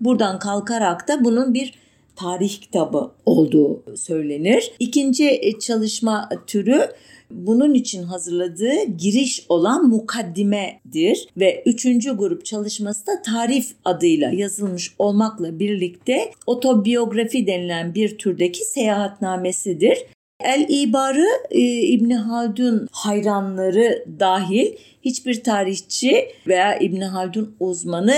Buradan 0.00 0.38
kalkarak 0.38 1.08
da 1.08 1.24
bunun 1.24 1.54
bir 1.54 1.74
tarih 2.16 2.60
kitabı 2.60 3.10
olduğu 3.26 3.96
söylenir. 3.96 4.72
İkinci 4.78 5.28
e, 5.28 5.58
çalışma 5.58 6.28
türü 6.46 6.88
bunun 7.32 7.74
için 7.74 8.02
hazırladığı 8.02 8.84
giriş 8.98 9.46
olan 9.48 9.88
mukaddimedir 9.88 11.28
ve 11.36 11.62
üçüncü 11.66 12.16
grup 12.16 12.44
çalışması 12.44 13.06
da 13.06 13.22
tarif 13.22 13.70
adıyla 13.84 14.30
yazılmış 14.30 14.94
olmakla 14.98 15.58
birlikte 15.58 16.32
otobiyografi 16.46 17.46
denilen 17.46 17.94
bir 17.94 18.18
türdeki 18.18 18.64
seyahatnamesidir. 18.64 19.98
El 20.44 20.66
İbar'ı 20.68 21.26
e, 21.50 21.60
İbni 21.80 22.16
Haldun 22.16 22.88
hayranları 22.92 24.04
dahil 24.20 24.72
hiçbir 25.02 25.42
tarihçi 25.42 26.28
veya 26.46 26.78
İbni 26.78 27.04
Haldun 27.04 27.54
uzmanı 27.60 28.14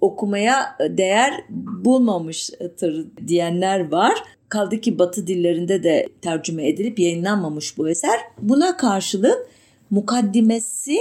okumaya 0.00 0.76
değer 0.88 1.44
bulmamıştır 1.84 3.06
diyenler 3.26 3.90
var. 3.90 4.14
Kaldı 4.54 4.80
ki 4.80 4.98
Batı 4.98 5.26
dillerinde 5.26 5.82
de 5.82 6.08
tercüme 6.22 6.68
edilip 6.68 6.98
yayınlanmamış 6.98 7.78
bu 7.78 7.88
eser. 7.88 8.20
Buna 8.42 8.76
karşılık 8.76 9.48
mukaddimesi 9.90 10.98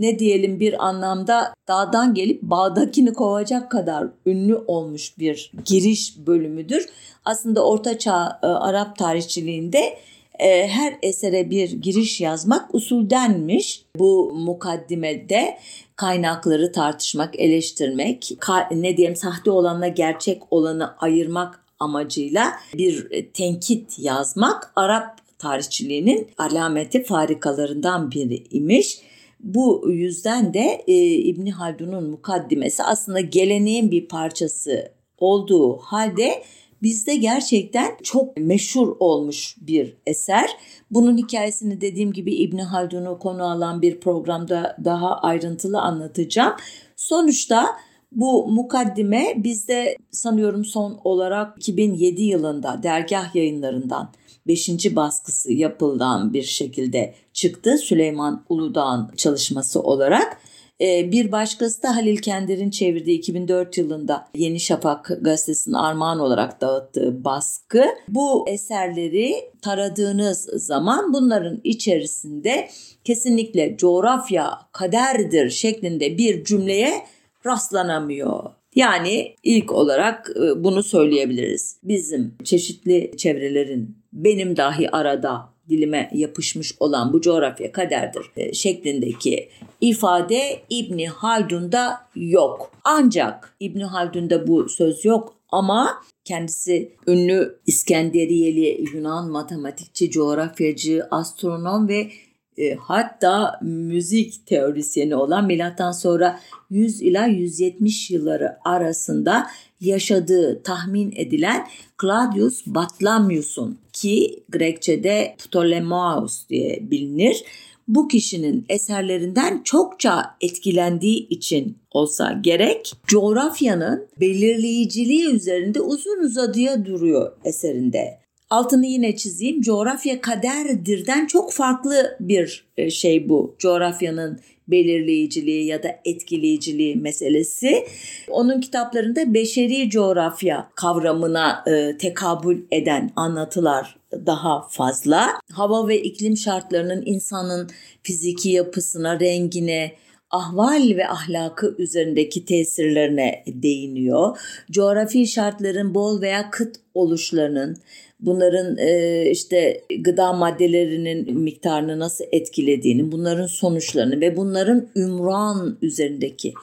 ne 0.00 0.18
diyelim 0.18 0.60
bir 0.60 0.86
anlamda 0.86 1.54
dağdan 1.68 2.14
gelip 2.14 2.42
bağdakini 2.42 3.12
kovacak 3.12 3.70
kadar 3.70 4.06
ünlü 4.26 4.56
olmuş 4.56 5.18
bir 5.18 5.52
giriş 5.64 6.14
bölümüdür. 6.26 6.88
Aslında 7.24 7.66
Orta 7.66 7.98
Çağ 7.98 8.40
e, 8.42 8.46
Arap 8.46 8.98
tarihçiliğinde 8.98 9.98
e, 10.38 10.68
her 10.68 10.98
esere 11.02 11.50
bir 11.50 11.72
giriş 11.72 12.20
yazmak 12.20 12.74
usuldenmiş. 12.74 13.84
Bu 13.98 14.32
mukaddimede 14.34 15.58
kaynakları 15.96 16.72
tartışmak, 16.72 17.40
eleştirmek, 17.40 18.30
ne 18.70 18.96
diyelim 18.96 19.16
sahte 19.16 19.50
olanla 19.50 19.88
gerçek 19.88 20.42
olanı 20.50 20.96
ayırmak 20.96 21.63
amacıyla 21.84 22.52
bir 22.74 23.06
e, 23.10 23.30
tenkit 23.30 23.98
yazmak 23.98 24.72
Arap 24.76 25.18
tarihçiliğinin 25.38 26.28
alameti 26.38 27.04
farikalarından 27.04 28.10
biri 28.10 28.44
imiş. 28.50 28.98
Bu 29.40 29.84
yüzden 29.90 30.54
de 30.54 30.84
e, 30.86 30.94
İbni 31.04 31.52
Haldun'un 31.52 32.10
mukaddimesi 32.10 32.82
aslında 32.82 33.20
geleneğin 33.20 33.90
bir 33.90 34.08
parçası 34.08 34.92
olduğu 35.18 35.76
halde 35.76 36.42
bizde 36.82 37.16
gerçekten 37.16 37.96
çok 38.02 38.36
meşhur 38.36 38.96
olmuş 39.00 39.56
bir 39.60 39.96
eser. 40.06 40.50
Bunun 40.90 41.16
hikayesini 41.16 41.80
dediğim 41.80 42.12
gibi 42.12 42.34
İbni 42.34 42.62
Haldun'u 42.62 43.18
konu 43.18 43.50
alan 43.50 43.82
bir 43.82 44.00
programda 44.00 44.76
daha 44.84 45.16
ayrıntılı 45.16 45.80
anlatacağım. 45.80 46.54
Sonuçta 46.96 47.66
bu 48.14 48.48
mukaddime 48.48 49.34
bizde 49.36 49.96
sanıyorum 50.10 50.64
son 50.64 51.00
olarak 51.04 51.58
2007 51.58 52.22
yılında 52.22 52.80
dergah 52.82 53.34
yayınlarından 53.34 54.10
5. 54.46 54.96
baskısı 54.96 55.52
yapılan 55.52 56.32
bir 56.32 56.42
şekilde 56.42 57.14
çıktı 57.32 57.78
Süleyman 57.78 58.44
Uludağ'ın 58.48 59.10
çalışması 59.16 59.80
olarak. 59.80 60.38
Ee, 60.80 61.12
bir 61.12 61.32
başkası 61.32 61.82
da 61.82 61.96
Halil 61.96 62.16
Kendir'in 62.16 62.70
çevirdiği 62.70 63.18
2004 63.18 63.78
yılında 63.78 64.28
Yeni 64.34 64.60
Şafak 64.60 65.18
gazetesinin 65.20 65.74
armağan 65.74 66.20
olarak 66.20 66.60
dağıttığı 66.60 67.24
baskı. 67.24 67.84
Bu 68.08 68.48
eserleri 68.48 69.34
taradığınız 69.62 70.40
zaman 70.66 71.12
bunların 71.12 71.60
içerisinde 71.64 72.68
kesinlikle 73.04 73.76
coğrafya 73.76 74.50
kaderdir 74.72 75.50
şeklinde 75.50 76.18
bir 76.18 76.44
cümleye 76.44 77.02
rastlanamıyor. 77.46 78.44
Yani 78.74 79.36
ilk 79.42 79.72
olarak 79.72 80.30
e, 80.36 80.64
bunu 80.64 80.82
söyleyebiliriz. 80.82 81.76
Bizim 81.82 82.34
çeşitli 82.44 83.12
çevrelerin 83.16 83.96
benim 84.12 84.56
dahi 84.56 84.90
arada 84.90 85.54
dilime 85.68 86.10
yapışmış 86.14 86.74
olan 86.80 87.12
bu 87.12 87.20
coğrafya 87.20 87.72
kaderdir 87.72 88.30
e, 88.36 88.52
şeklindeki 88.52 89.48
ifade 89.80 90.60
İbni 90.70 91.08
Haldun'da 91.08 92.00
yok. 92.14 92.70
Ancak 92.84 93.56
İbni 93.60 93.84
Haldun'da 93.84 94.46
bu 94.46 94.68
söz 94.68 95.04
yok 95.04 95.34
ama 95.48 96.02
kendisi 96.24 96.92
ünlü 97.06 97.58
İskenderiyeli 97.66 98.84
Yunan 98.94 99.30
matematikçi, 99.30 100.10
coğrafyacı, 100.10 101.06
astronom 101.10 101.88
ve 101.88 102.10
e, 102.58 102.74
hatta 102.74 103.58
müzik 103.62 104.46
teorisyeni 104.46 105.16
olan 105.16 105.46
milattan 105.46 105.92
sonra 105.92 106.40
100 106.70 107.02
ila 107.02 107.26
170 107.26 108.10
yılları 108.10 108.56
arasında 108.64 109.46
yaşadığı 109.80 110.62
tahmin 110.62 111.12
edilen 111.16 111.66
Claudius 112.02 112.66
Batlamyus'un 112.66 113.78
ki 113.92 114.44
Grekçe'de 114.48 115.34
Ptolemaios 115.38 116.48
diye 116.48 116.78
bilinir. 116.90 117.44
Bu 117.88 118.08
kişinin 118.08 118.64
eserlerinden 118.68 119.62
çokça 119.64 120.36
etkilendiği 120.40 121.28
için 121.28 121.78
olsa 121.90 122.32
gerek 122.40 122.92
coğrafyanın 123.06 124.06
belirleyiciliği 124.20 125.30
üzerinde 125.30 125.80
uzun 125.80 126.24
uzadıya 126.24 126.86
duruyor 126.86 127.32
eserinde 127.44 128.23
altını 128.54 128.86
yine 128.86 129.16
çizeyim. 129.16 129.60
Coğrafya 129.60 130.20
kaderdirden 130.20 131.26
çok 131.26 131.52
farklı 131.52 132.16
bir 132.20 132.66
e, 132.76 132.90
şey 132.90 133.28
bu. 133.28 133.56
Coğrafyanın 133.58 134.40
belirleyiciliği 134.68 135.66
ya 135.66 135.82
da 135.82 136.00
etkileyiciliği 136.04 136.96
meselesi. 136.96 137.84
Onun 138.28 138.60
kitaplarında 138.60 139.34
beşeri 139.34 139.90
coğrafya 139.90 140.70
kavramına 140.74 141.64
e, 141.66 141.98
tekabül 141.98 142.62
eden 142.70 143.10
anlatılar 143.16 143.96
daha 144.26 144.68
fazla. 144.68 145.28
Hava 145.52 145.88
ve 145.88 146.02
iklim 146.02 146.36
şartlarının 146.36 147.02
insanın 147.06 147.70
fiziki 148.02 148.48
yapısına, 148.48 149.20
rengine, 149.20 149.92
ahval 150.30 150.96
ve 150.96 151.08
ahlakı 151.08 151.74
üzerindeki 151.78 152.44
tesirlerine 152.44 153.44
değiniyor. 153.46 154.38
Coğrafi 154.70 155.26
şartların 155.26 155.94
bol 155.94 156.20
veya 156.20 156.50
kıt 156.50 156.76
oluşlarının 156.94 157.76
bunların 158.20 158.76
e, 158.78 159.24
işte 159.30 159.80
gıda 160.00 160.32
maddelerinin 160.32 161.38
miktarını 161.38 161.98
nasıl 161.98 162.24
etkilediğini, 162.32 163.12
bunların 163.12 163.46
sonuçlarını 163.46 164.20
ve 164.20 164.36
bunların 164.36 164.88
ümran 164.96 165.78
üzerindeki 165.82 166.54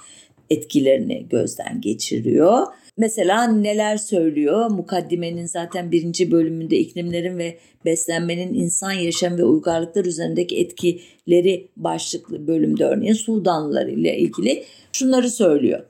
etkilerini 0.50 1.26
gözden 1.30 1.82
geçiriyor. 1.82 2.68
Mesela 2.98 3.48
neler 3.48 3.98
söylüyor? 3.98 4.72
Mukaddimenin 4.72 5.46
zaten 5.46 5.92
birinci 5.92 6.32
bölümünde 6.32 6.78
iklimlerin 6.78 7.38
ve 7.38 7.58
beslenmenin 7.86 8.54
insan 8.54 8.92
yaşam 8.92 9.38
ve 9.38 9.44
uygarlıklar 9.44 10.06
üzerindeki 10.06 10.60
etkileri 10.60 11.68
başlıklı 11.78 12.48
bölümde 12.48 12.86
örneğin 12.86 13.14
Sudanlılar 13.14 13.86
ile 13.86 14.18
ilgili 14.18 14.64
şunları 14.92 15.30
söylüyor. 15.30 15.86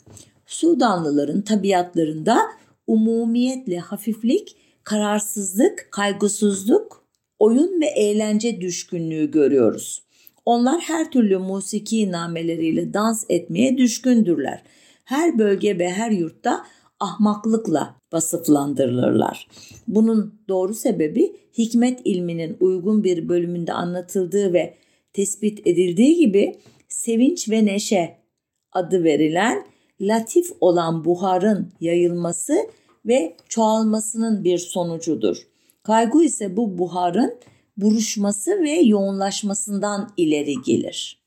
Sudanlıların 0.46 1.42
tabiatlarında 1.42 2.38
umumiyetle 2.88 3.78
hafiflik 3.78 4.56
kararsızlık, 4.84 5.88
kaygısızlık, 5.92 6.94
oyun 7.40 7.82
ve 7.82 7.86
eğlence 7.86 8.62
düşkünlüğü 8.62 9.32
görüyoruz. 9.32 10.04
Onlar 10.46 10.82
her 10.82 11.12
türlü 11.12 11.38
musiki 11.38 12.12
nameleriyle 12.12 12.94
dans 12.94 13.26
etmeye 13.30 13.78
düşkündürler. 13.78 14.64
Her 15.06 15.40
bölge 15.40 15.80
ve 15.80 15.90
her 15.90 16.12
yurtta 16.12 16.66
ahmaklıkla 17.00 17.96
vasıflandırılırlar. 18.14 19.48
Bunun 19.88 20.42
doğru 20.50 20.74
sebebi 20.74 21.36
hikmet 21.58 22.00
ilminin 22.06 22.58
uygun 22.60 23.04
bir 23.04 23.30
bölümünde 23.30 23.74
anlatıldığı 23.74 24.54
ve 24.54 24.74
tespit 25.14 25.68
edildiği 25.68 26.18
gibi 26.18 26.56
sevinç 26.88 27.50
ve 27.50 27.66
neşe 27.66 28.18
adı 28.72 29.04
verilen 29.04 29.66
latif 30.02 30.52
olan 30.62 31.06
buharın 31.06 31.72
yayılması 31.82 32.58
ve 33.06 33.38
çoğalmasının 33.50 34.44
bir 34.44 34.58
sonucudur. 34.58 35.48
Kaygı 35.84 36.24
ise 36.24 36.58
bu 36.58 36.78
buharın 36.78 37.40
buruşması 37.78 38.64
ve 38.64 38.72
yoğunlaşmasından 38.72 40.10
ileri 40.18 40.62
gelir. 40.66 41.22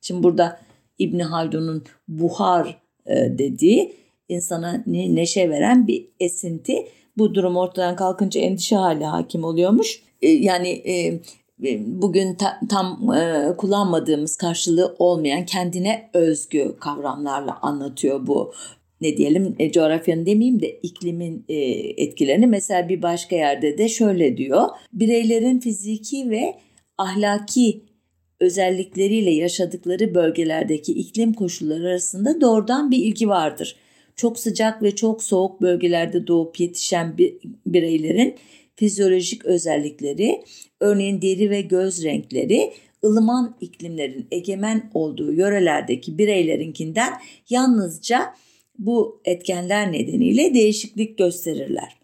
Şimdi 0.00 0.22
burada 0.22 0.60
İbn 0.98 1.18
Haldun'un 1.18 1.84
buhar 2.08 2.82
e, 3.06 3.14
dediği 3.38 3.96
insana 4.28 4.84
neşe 4.86 5.50
veren 5.50 5.86
bir 5.86 6.08
esinti. 6.20 6.88
Bu 7.18 7.34
durum 7.34 7.56
ortadan 7.56 7.96
kalkınca 7.96 8.40
endişe 8.40 8.76
hali 8.76 9.04
hakim 9.04 9.44
oluyormuş. 9.44 10.02
E, 10.22 10.28
yani 10.28 10.68
e, 10.68 11.20
bugün 11.86 12.36
tam 12.68 13.12
kullanmadığımız 13.58 14.36
karşılığı 14.36 14.96
olmayan 14.98 15.46
kendine 15.46 16.10
özgü 16.14 16.76
kavramlarla 16.80 17.58
anlatıyor 17.62 18.26
bu 18.26 18.52
ne 19.00 19.16
diyelim 19.16 19.56
e, 19.58 19.72
coğrafyanın 19.72 20.26
demeyeyim 20.26 20.62
de 20.62 20.80
iklimin 20.82 21.44
e, 21.48 21.54
etkilerini 22.02 22.46
mesela 22.46 22.88
bir 22.88 23.02
başka 23.02 23.36
yerde 23.36 23.78
de 23.78 23.88
şöyle 23.88 24.36
diyor. 24.36 24.68
Bireylerin 24.92 25.60
fiziki 25.60 26.30
ve 26.30 26.54
ahlaki 26.98 27.82
özellikleriyle 28.40 29.30
yaşadıkları 29.30 30.14
bölgelerdeki 30.14 30.92
iklim 30.92 31.32
koşulları 31.32 31.88
arasında 31.88 32.40
doğrudan 32.40 32.90
bir 32.90 32.98
ilgi 32.98 33.28
vardır. 33.28 33.76
Çok 34.16 34.38
sıcak 34.38 34.82
ve 34.82 34.96
çok 34.96 35.22
soğuk 35.22 35.62
bölgelerde 35.62 36.26
doğup 36.26 36.60
yetişen 36.60 37.18
bireylerin 37.66 38.36
fizyolojik 38.76 39.44
özellikleri, 39.44 40.44
örneğin 40.80 41.22
deri 41.22 41.50
ve 41.50 41.60
göz 41.60 42.04
renkleri 42.04 42.72
ılıman 43.04 43.56
iklimlerin 43.60 44.26
egemen 44.30 44.90
olduğu 44.94 45.32
yörelerdeki 45.32 46.18
bireylerinkinden 46.18 47.12
yalnızca 47.50 48.34
bu 48.80 49.20
etkenler 49.24 49.92
nedeniyle 49.92 50.54
değişiklik 50.54 51.18
gösterirler. 51.18 51.96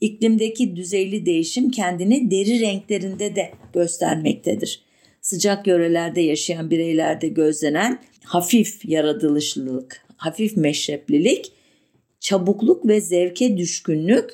İklimdeki 0.00 0.76
düzeyli 0.76 1.26
değişim 1.26 1.70
kendini 1.70 2.30
deri 2.30 2.60
renklerinde 2.60 3.36
de 3.36 3.50
göstermektedir. 3.72 4.82
Sıcak 5.20 5.66
yörelerde 5.66 6.20
yaşayan 6.20 6.70
bireylerde 6.70 7.28
gözlenen 7.28 8.02
hafif 8.24 8.84
yaratılışlılık, 8.84 10.04
hafif 10.16 10.56
meşreplilik, 10.56 11.52
çabukluk 12.20 12.86
ve 12.86 13.00
zevke 13.00 13.56
düşkünlük, 13.56 14.30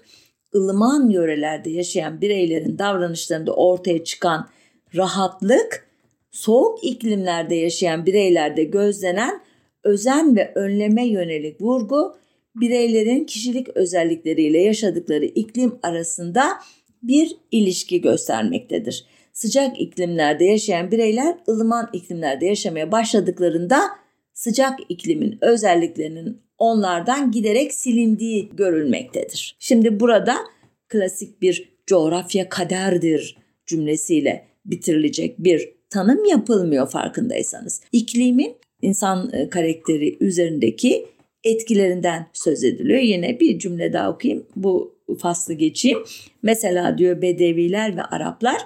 ılıman 0.55 1.11
yörelerde 1.11 1.71
yaşayan 1.71 2.21
bireylerin 2.21 2.79
davranışlarında 2.79 3.55
ortaya 3.55 4.05
çıkan 4.05 4.49
rahatlık, 4.95 5.89
soğuk 6.31 6.85
iklimlerde 6.85 7.55
yaşayan 7.55 8.07
bireylerde 8.07 8.65
gözlenen 8.65 9.46
özen 9.87 10.37
ve 10.37 10.53
önleme 10.55 11.07
yönelik 11.07 11.61
vurgu 11.61 12.17
bireylerin 12.55 13.25
kişilik 13.25 13.69
özellikleriyle 13.69 14.59
yaşadıkları 14.59 15.25
iklim 15.25 15.79
arasında 15.83 16.53
bir 17.03 17.37
ilişki 17.51 18.01
göstermektedir. 18.01 19.07
Sıcak 19.33 19.81
iklimlerde 19.81 20.45
yaşayan 20.45 20.91
bireyler 20.91 21.37
ılıman 21.49 21.91
iklimlerde 21.93 22.47
yaşamaya 22.47 22.93
başladıklarında 22.93 23.81
sıcak 24.33 24.79
iklimin 24.89 25.39
özelliklerinin 25.41 26.43
onlardan 26.59 27.31
giderek 27.31 27.75
silindiği 27.75 28.51
görülmektedir. 28.57 29.57
Şimdi 29.59 30.01
burada 30.01 30.37
klasik 30.89 31.43
bir 31.43 31.77
coğrafya 31.87 32.49
kaderdir 32.49 33.37
cümlesiyle 33.67 34.47
bitirilecek 34.65 35.39
bir 35.39 35.69
tanım 35.91 36.25
yapılmıyor 36.25 36.91
farkındaysanız. 36.91 37.83
İklimin 37.93 38.57
insan 38.87 39.31
e, 39.33 39.51
karakteri 39.51 40.17
üzerindeki 40.21 41.07
etkilerinden 41.45 42.27
söz 42.33 42.65
ediliyor. 42.65 43.01
Yine 43.01 43.41
bir 43.41 43.59
cümle 43.59 43.93
daha 43.93 44.11
okuyayım. 44.11 44.47
Bu 44.57 44.97
faslı 45.19 45.55
geçeyim. 45.55 45.99
Mesela 46.43 46.99
diyor 46.99 47.23
Bedeviler 47.23 47.97
ve 47.97 48.03
Araplar 48.03 48.57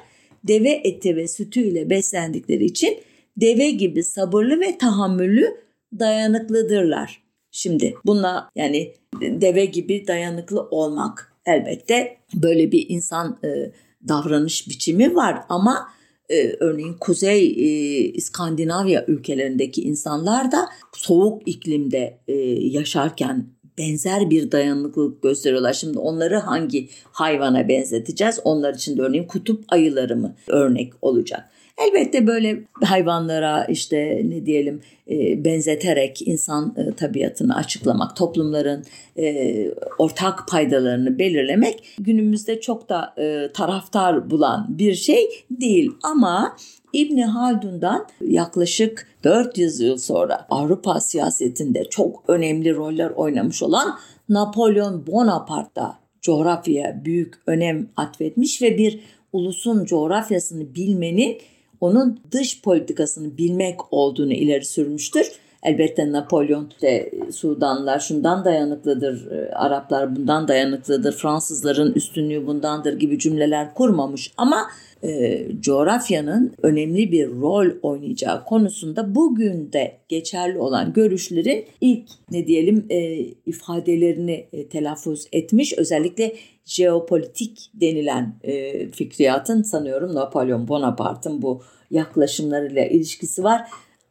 deve 0.48 0.70
eti 0.70 1.16
ve 1.16 1.28
sütüyle 1.28 1.90
beslendikleri 1.90 2.64
için 2.64 2.98
deve 3.36 3.70
gibi 3.70 4.02
sabırlı 4.04 4.60
ve 4.60 4.78
tahammüllü 4.78 5.56
dayanıklıdırlar. 5.98 7.22
Şimdi 7.50 7.94
buna 8.06 8.48
yani 8.56 8.92
deve 9.20 9.64
gibi 9.64 10.06
dayanıklı 10.06 10.62
olmak 10.62 11.32
elbette 11.46 12.16
böyle 12.34 12.72
bir 12.72 12.86
insan 12.88 13.38
e, 13.44 13.72
davranış 14.08 14.68
biçimi 14.68 15.14
var 15.14 15.42
ama 15.48 15.88
e, 16.30 16.56
örneğin 16.60 16.94
Kuzey 17.00 17.46
e, 17.46 17.98
İskandinavya 18.12 19.04
ülkelerindeki 19.08 19.82
insanlar 19.82 20.52
da 20.52 20.68
soğuk 20.92 21.48
iklimde 21.48 22.18
e, 22.28 22.34
yaşarken 22.52 23.46
benzer 23.78 24.30
bir 24.30 24.52
dayanıklılık 24.52 25.22
gösteriyorlar. 25.22 25.72
Şimdi 25.72 25.98
onları 25.98 26.38
hangi 26.38 26.88
hayvana 27.12 27.68
benzeteceğiz? 27.68 28.40
Onlar 28.44 28.74
için 28.74 28.96
de 28.96 29.02
örneğin 29.02 29.24
kutup 29.24 29.64
ayıları 29.68 30.16
mı 30.16 30.36
örnek 30.48 30.92
olacak? 31.02 31.50
Elbette 31.80 32.26
böyle 32.26 32.60
hayvanlara 32.82 33.64
işte 33.64 34.22
ne 34.24 34.46
diyelim 34.46 34.80
e, 35.10 35.44
benzeterek 35.44 36.28
insan 36.28 36.74
e, 36.76 36.92
tabiatını 36.92 37.56
açıklamak, 37.56 38.16
toplumların 38.16 38.84
e, 39.18 39.66
ortak 39.98 40.48
paydalarını 40.48 41.18
belirlemek 41.18 41.84
günümüzde 41.98 42.60
çok 42.60 42.88
da 42.88 43.14
taraftar 43.54 44.30
bulan 44.30 44.66
bir 44.68 44.94
şey 44.94 45.28
değil. 45.50 45.92
Ama 46.02 46.56
İbni 46.92 47.24
Haldun'dan 47.24 48.06
yaklaşık 48.20 49.06
400 49.24 49.80
yıl 49.80 49.96
sonra 49.96 50.46
Avrupa 50.50 51.00
siyasetinde 51.00 51.84
çok 51.84 52.24
önemli 52.28 52.74
roller 52.74 53.10
oynamış 53.10 53.62
olan 53.62 53.98
Napolyon 54.28 55.06
Bonaparte 55.06 55.80
da 55.80 55.98
coğrafyaya 56.22 57.04
büyük 57.04 57.34
önem 57.46 57.88
atfetmiş 57.96 58.62
ve 58.62 58.78
bir 58.78 59.00
ulusun 59.32 59.84
coğrafyasını 59.84 60.74
bilmenin 60.74 61.38
onun 61.80 62.20
dış 62.32 62.62
politikasını 62.62 63.38
bilmek 63.38 63.92
olduğunu 63.92 64.32
ileri 64.32 64.64
sürmüştür. 64.64 65.32
Elbette 65.62 66.12
Napolyon 66.12 66.68
işte 66.70 67.10
Sudanlar 67.32 67.98
şundan 67.98 68.44
dayanıklıdır, 68.44 69.30
e, 69.30 69.54
Araplar 69.54 70.16
bundan 70.16 70.48
dayanıklıdır, 70.48 71.12
Fransızların 71.12 71.92
üstünlüğü 71.92 72.46
bundandır 72.46 72.98
gibi 72.98 73.18
cümleler 73.18 73.74
kurmamış 73.74 74.32
ama 74.36 74.66
e, 75.02 75.46
coğrafyanın 75.60 76.52
önemli 76.62 77.12
bir 77.12 77.28
rol 77.28 77.66
oynayacağı 77.82 78.44
konusunda 78.44 79.14
bugün 79.14 79.72
de 79.72 79.96
geçerli 80.08 80.58
olan 80.58 80.92
görüşlerin 80.92 81.64
ilk 81.80 82.08
ne 82.30 82.46
diyelim 82.46 82.86
e, 82.90 83.18
ifadelerini 83.46 84.46
e, 84.52 84.68
telaffuz 84.68 85.26
etmiş. 85.32 85.78
Özellikle 85.78 86.34
jeopolitik 86.64 87.70
denilen 87.74 88.34
e, 88.42 88.86
fikriyatın 88.90 89.62
sanıyorum 89.62 90.14
Napolyon 90.14 90.68
Bonaparte'ın 90.68 91.42
bu 91.42 91.62
yaklaşımlarıyla 91.90 92.84
ilişkisi 92.84 93.44
var. 93.44 93.60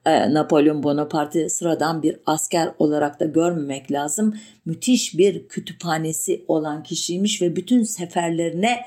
E, 0.10 0.34
Napolyon 0.34 0.84
Bonaparte 0.84 1.50
sıradan 1.50 2.04
bir 2.04 2.18
asker 2.26 2.72
olarak 2.80 3.20
da 3.20 3.26
görmemek 3.26 3.92
lazım. 3.92 4.34
Müthiş 4.66 5.18
bir 5.18 5.48
kütüphanesi 5.48 6.46
olan 6.48 6.84
kişiymiş 6.84 7.42
ve 7.42 7.56
bütün 7.56 7.84
seferlerine 7.84 8.80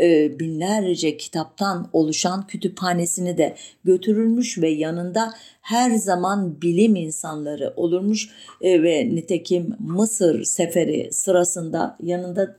e, 0.00 0.38
binlerce 0.38 1.16
kitaptan 1.16 1.88
oluşan 1.92 2.46
kütüphanesini 2.46 3.38
de 3.38 3.56
götürülmüş 3.84 4.58
ve 4.58 4.68
yanında 4.68 5.34
her 5.62 5.90
zaman 5.90 6.62
bilim 6.62 6.96
insanları 6.96 7.72
olurmuş 7.76 8.28
e, 8.60 8.82
ve 8.82 9.08
nitekim 9.14 9.76
Mısır 9.78 10.44
seferi 10.44 11.12
sırasında 11.12 11.96
yanında 12.02 12.56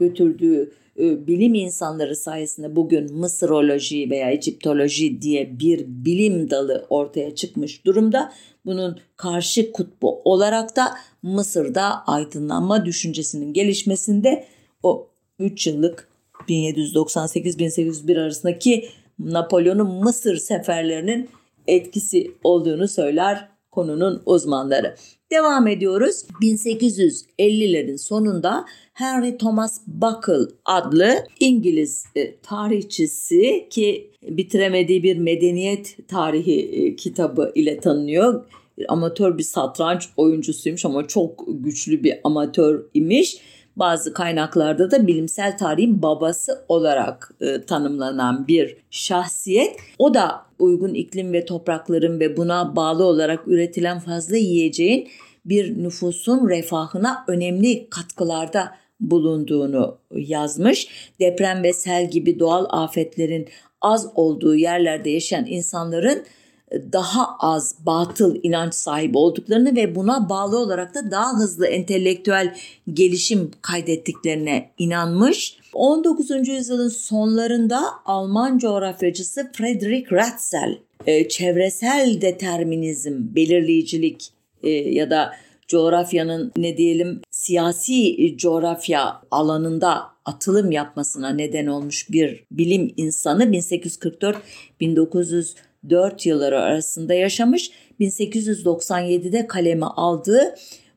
götürdüğü 0.00 0.72
bilim 0.98 1.54
insanları 1.54 2.16
sayesinde 2.16 2.76
bugün 2.76 3.14
Mısıroloji 3.14 4.10
veya 4.10 4.30
Egiptoloji 4.30 5.22
diye 5.22 5.58
bir 5.58 5.84
bilim 5.86 6.50
dalı 6.50 6.86
ortaya 6.90 7.34
çıkmış 7.34 7.84
durumda. 7.84 8.32
Bunun 8.66 9.00
karşı 9.16 9.72
kutbu 9.72 10.22
olarak 10.24 10.76
da 10.76 10.94
Mısır'da 11.22 12.06
aydınlanma 12.06 12.84
düşüncesinin 12.84 13.52
gelişmesinde 13.52 14.44
o 14.82 15.08
3 15.38 15.66
yıllık 15.66 16.08
1798-1801 16.48 18.20
arasındaki 18.20 18.88
Napolyon'un 19.18 19.90
Mısır 19.90 20.36
seferlerinin 20.36 21.28
etkisi 21.66 22.30
olduğunu 22.44 22.88
söyler 22.88 23.48
konunun 23.70 24.22
uzmanları. 24.26 24.96
Devam 25.34 25.66
ediyoruz. 25.66 26.24
1850'lerin 26.42 27.98
sonunda 27.98 28.64
Henry 28.92 29.38
Thomas 29.38 29.80
Buckle 29.86 30.54
adlı 30.64 31.14
İngiliz 31.40 32.04
e, 32.16 32.36
tarihçisi 32.36 33.66
ki 33.70 34.10
bitiremediği 34.22 35.02
bir 35.02 35.18
medeniyet 35.18 36.08
tarihi 36.08 36.60
e, 36.60 36.96
kitabı 36.96 37.52
ile 37.54 37.80
tanınıyor. 37.80 38.44
Amatör 38.88 39.38
bir 39.38 39.42
satranç 39.42 40.08
oyuncusuymuş 40.16 40.84
ama 40.84 41.06
çok 41.06 41.44
güçlü 41.48 42.04
bir 42.04 42.20
amatör 42.24 42.84
imiş 42.94 43.40
bazı 43.76 44.12
kaynaklarda 44.12 44.90
da 44.90 45.06
bilimsel 45.06 45.58
tarihin 45.58 46.02
babası 46.02 46.64
olarak 46.68 47.34
e, 47.40 47.62
tanımlanan 47.62 48.48
bir 48.48 48.76
şahsiyet. 48.90 49.76
O 49.98 50.14
da 50.14 50.42
uygun 50.58 50.94
iklim 50.94 51.32
ve 51.32 51.44
toprakların 51.44 52.20
ve 52.20 52.36
buna 52.36 52.76
bağlı 52.76 53.04
olarak 53.04 53.48
üretilen 53.48 53.98
fazla 53.98 54.36
yiyeceğin 54.36 55.08
bir 55.44 55.82
nüfusun 55.82 56.48
refahına 56.48 57.24
önemli 57.28 57.90
katkılarda 57.90 58.74
bulunduğunu 59.00 59.98
yazmış. 60.10 60.88
Deprem 61.20 61.62
ve 61.62 61.72
sel 61.72 62.10
gibi 62.10 62.38
doğal 62.38 62.66
afetlerin 62.68 63.48
az 63.80 64.06
olduğu 64.14 64.54
yerlerde 64.54 65.10
yaşayan 65.10 65.46
insanların 65.46 66.24
daha 66.72 67.36
az 67.38 67.76
batıl 67.86 68.36
inanç 68.42 68.74
sahibi 68.74 69.18
olduklarını 69.18 69.76
ve 69.76 69.94
buna 69.94 70.28
bağlı 70.28 70.58
olarak 70.58 70.94
da 70.94 71.10
daha 71.10 71.36
hızlı 71.38 71.66
entelektüel 71.66 72.54
gelişim 72.92 73.50
kaydettiklerine 73.62 74.70
inanmış. 74.78 75.56
19. 75.72 76.48
yüzyılın 76.48 76.88
sonlarında 76.88 77.80
Alman 78.04 78.58
coğrafyacısı 78.58 79.50
Friedrich 79.52 80.12
Ratzel 80.12 80.78
e, 81.06 81.28
çevresel 81.28 82.20
determinizm, 82.20 83.34
belirleyicilik 83.34 84.33
e, 84.64 84.70
ya 84.70 85.10
da 85.10 85.32
coğrafyanın 85.68 86.52
ne 86.56 86.76
diyelim 86.76 87.20
siyasi 87.30 88.36
coğrafya 88.36 89.22
alanında 89.30 90.02
atılım 90.24 90.72
yapmasına 90.72 91.30
neden 91.30 91.66
olmuş 91.66 92.10
bir 92.10 92.44
bilim 92.50 92.94
insanı 92.96 93.52
1844 93.52 94.36
1900 94.80 95.54
4 95.90 96.26
yılları 96.26 96.60
arasında 96.60 97.14
yaşamış. 97.14 97.70
1897'de 98.00 99.46
kaleme 99.46 99.86
aldığı 99.86 100.54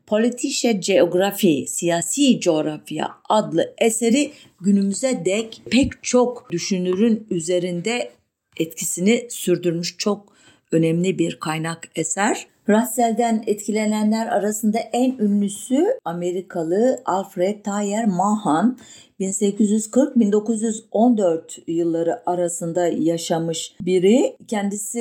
Politische 0.08 0.72
Geography, 0.72 1.68
Siyasi 1.68 2.40
Coğrafya 2.40 3.10
adlı 3.30 3.74
eseri 3.78 4.32
günümüze 4.62 5.22
dek 5.26 5.62
pek 5.72 6.04
çok 6.04 6.52
düşünürün 6.52 7.28
üzerinde 7.30 8.12
etkisini 8.58 9.28
sürdürmüş 9.30 9.98
çok 9.98 10.34
önemli 10.72 11.20
bir 11.20 11.40
kaynak 11.40 11.90
eser. 11.96 12.48
Russell'den 12.70 13.44
etkilenenler 13.48 14.28
arasında 14.28 14.80
en 14.94 15.18
ünlüsü 15.18 15.86
Amerikalı 16.06 17.00
Alfred 17.06 17.64
Thayer 17.64 18.06
Mahan 18.06 18.78
1840-1914 19.20 21.42
yılları 21.68 22.30
arasında 22.30 22.88
yaşamış 22.88 23.76
biri. 23.82 24.38
Kendisi 24.48 25.00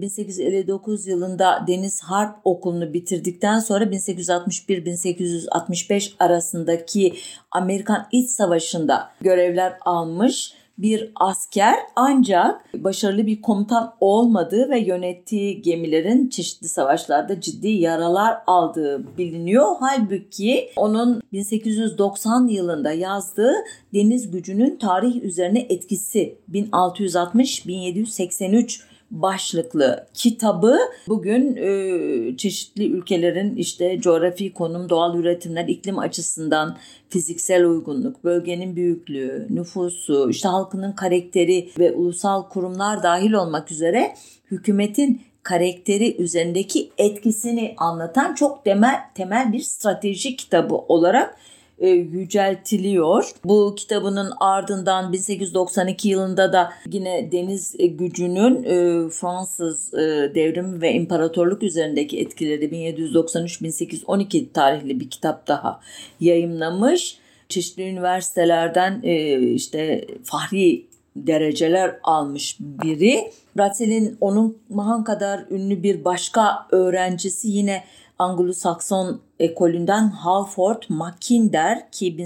1859 0.00 1.06
yılında 1.06 1.64
Deniz 1.66 2.02
Harp 2.02 2.36
Okulu'nu 2.44 2.92
bitirdikten 2.92 3.58
sonra 3.58 3.84
1861-1865 3.84 6.12
arasındaki 6.18 7.14
Amerikan 7.50 8.06
İç 8.12 8.30
Savaşı'nda 8.30 9.10
görevler 9.20 9.74
almış 9.80 10.54
bir 10.78 11.12
asker 11.14 11.74
ancak 11.96 12.84
başarılı 12.84 13.26
bir 13.26 13.42
komutan 13.42 13.94
olmadığı 14.00 14.70
ve 14.70 14.78
yönettiği 14.78 15.62
gemilerin 15.62 16.28
çeşitli 16.28 16.68
savaşlarda 16.68 17.40
ciddi 17.40 17.68
yaralar 17.68 18.38
aldığı 18.46 19.16
biliniyor. 19.18 19.76
Halbuki 19.80 20.70
onun 20.76 21.22
1890 21.32 22.46
yılında 22.46 22.92
yazdığı 22.92 23.54
deniz 23.94 24.30
gücünün 24.30 24.76
tarih 24.76 25.22
üzerine 25.22 25.66
etkisi 25.68 26.38
1660-1783 26.52 28.93
başlıklı 29.22 30.06
kitabı. 30.14 30.78
Bugün 31.08 31.56
e, 31.56 32.36
çeşitli 32.36 32.90
ülkelerin 32.90 33.56
işte 33.56 34.00
coğrafi 34.00 34.52
konum, 34.52 34.88
doğal 34.88 35.18
üretimler, 35.18 35.68
iklim 35.68 35.98
açısından 35.98 36.76
fiziksel 37.08 37.64
uygunluk, 37.64 38.24
bölgenin 38.24 38.76
büyüklüğü, 38.76 39.46
nüfusu, 39.50 40.30
işte 40.30 40.48
halkının 40.48 40.92
karakteri 40.92 41.70
ve 41.78 41.92
ulusal 41.92 42.48
kurumlar 42.48 43.02
dahil 43.02 43.32
olmak 43.32 43.72
üzere 43.72 44.14
hükümetin 44.50 45.20
karakteri 45.42 46.16
üzerindeki 46.22 46.90
etkisini 46.98 47.74
anlatan 47.76 48.34
çok 48.34 48.64
temel, 48.64 49.00
temel 49.14 49.52
bir 49.52 49.60
strateji 49.60 50.36
kitabı 50.36 50.74
olarak 50.74 51.36
e, 51.78 51.88
yüceltiliyor. 51.88 53.30
Bu 53.44 53.74
kitabının 53.76 54.32
ardından 54.40 55.12
1892 55.12 56.08
yılında 56.08 56.52
da 56.52 56.72
yine 56.90 57.32
deniz 57.32 57.74
gücünün 57.78 58.62
e, 58.62 59.08
Fransız 59.10 59.94
e, 59.94 59.98
devrimi 60.34 60.80
ve 60.80 60.92
imparatorluk 60.92 61.62
üzerindeki 61.62 62.20
etkileri 62.20 62.64
1793-1812 62.64 64.52
tarihli 64.52 65.00
bir 65.00 65.10
kitap 65.10 65.48
daha 65.48 65.80
yayımlamış. 66.20 67.18
Çeşitli 67.48 67.88
üniversitelerden 67.88 69.00
e, 69.02 69.38
işte 69.38 70.06
fahri 70.24 70.86
dereceler 71.16 71.96
almış 72.02 72.56
biri. 72.60 73.30
Ratzel'in 73.58 74.16
onun 74.20 74.58
Mahan 74.68 75.04
kadar 75.04 75.44
ünlü 75.50 75.82
bir 75.82 76.04
başka 76.04 76.66
öğrencisi 76.70 77.48
yine 77.48 77.84
Anglo-Sakson 78.18 79.20
ekolünden 79.38 80.08
Halford 80.08 80.82
Mackinder 80.88 81.90
ki 81.90 82.16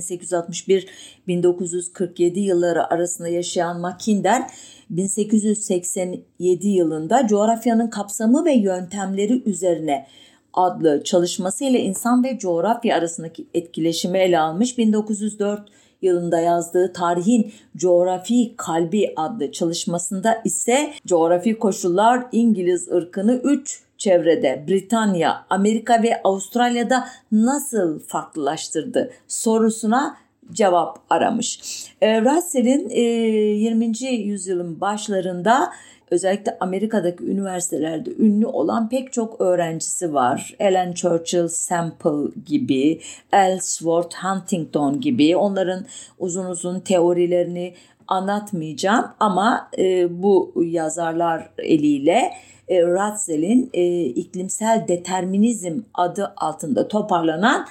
1861-1947 1.29 2.39
yılları 2.39 2.93
arasında 2.93 3.29
yaşayan 3.29 3.81
Mackinder 3.81 4.51
1887 4.91 6.69
yılında 6.69 7.27
coğrafyanın 7.27 7.91
kapsamı 7.91 8.45
ve 8.45 8.53
yöntemleri 8.53 9.43
üzerine 9.47 10.07
adlı 10.55 11.05
çalışmasıyla 11.05 11.79
insan 11.79 12.25
ve 12.25 12.39
coğrafya 12.39 12.97
arasındaki 12.97 13.47
etkileşimi 13.55 14.19
ele 14.19 14.39
almış. 14.39 14.79
1904 14.79 15.69
yılında 16.03 16.41
yazdığı 16.41 16.93
Tarihin 16.93 17.53
Coğrafi 17.77 18.57
Kalbi 18.57 19.13
adlı 19.17 19.53
çalışmasında 19.53 20.43
ise 20.45 20.93
coğrafi 21.07 21.59
koşullar 21.59 22.27
İngiliz 22.33 22.89
ırkını 22.89 23.41
3 23.45 23.88
çevrede 23.99 24.65
Britanya, 24.69 25.47
Amerika 25.51 26.03
ve 26.03 26.23
Avustralya'da 26.23 27.09
nasıl 27.33 27.99
farklılaştırdı 27.99 29.11
sorusuna 29.29 30.17
cevap 30.53 30.99
aramış. 31.11 31.61
E, 32.01 32.21
Russell'in 32.21 32.89
e, 32.91 33.01
20. 33.01 33.93
yüzyılın 34.05 34.81
başlarında 34.81 35.73
özellikle 36.11 36.57
Amerika'daki 36.61 37.25
üniversitelerde 37.25 38.11
ünlü 38.19 38.47
olan 38.47 38.89
pek 38.89 39.13
çok 39.13 39.41
öğrencisi 39.41 40.15
var. 40.15 40.55
Ellen 40.59 40.93
Churchill 40.93 41.49
Semple 41.49 42.41
gibi, 42.47 43.01
Ellsworth 43.33 44.17
Huntington 44.17 45.01
gibi 45.01 45.37
onların 45.37 45.87
uzun 46.19 46.45
uzun 46.45 46.81
teorilerini 46.81 47.75
anlatmayacağım 48.09 49.07
ama 49.21 49.71
e, 49.79 50.23
bu 50.23 50.53
yazarlar 50.67 51.51
eliyle 51.59 52.33
e, 52.69 52.83
Ratzel'in 52.83 53.71
e, 53.75 54.05
iklimsel 54.05 54.85
determinizm 54.89 55.81
adı 55.95 56.33
altında 56.37 56.89
toparlanan 56.89 57.67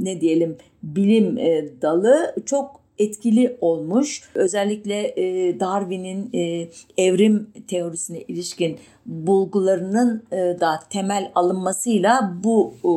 ne 0.00 0.20
diyelim 0.20 0.56
bilim 0.82 1.38
e, 1.38 1.68
dalı 1.82 2.34
çok 2.46 2.82
etkili 2.98 3.56
olmuş. 3.60 4.22
Özellikle 4.34 5.12
e, 5.16 5.60
Darwin'in 5.60 6.30
e, 6.34 6.68
evrim 6.98 7.50
teorisine 7.68 8.20
ilişkin 8.20 8.78
bulgularının 9.06 10.22
e, 10.32 10.36
da 10.36 10.80
temel 10.90 11.32
alınmasıyla 11.34 12.34
bu 12.44 12.74
e, 12.84 12.92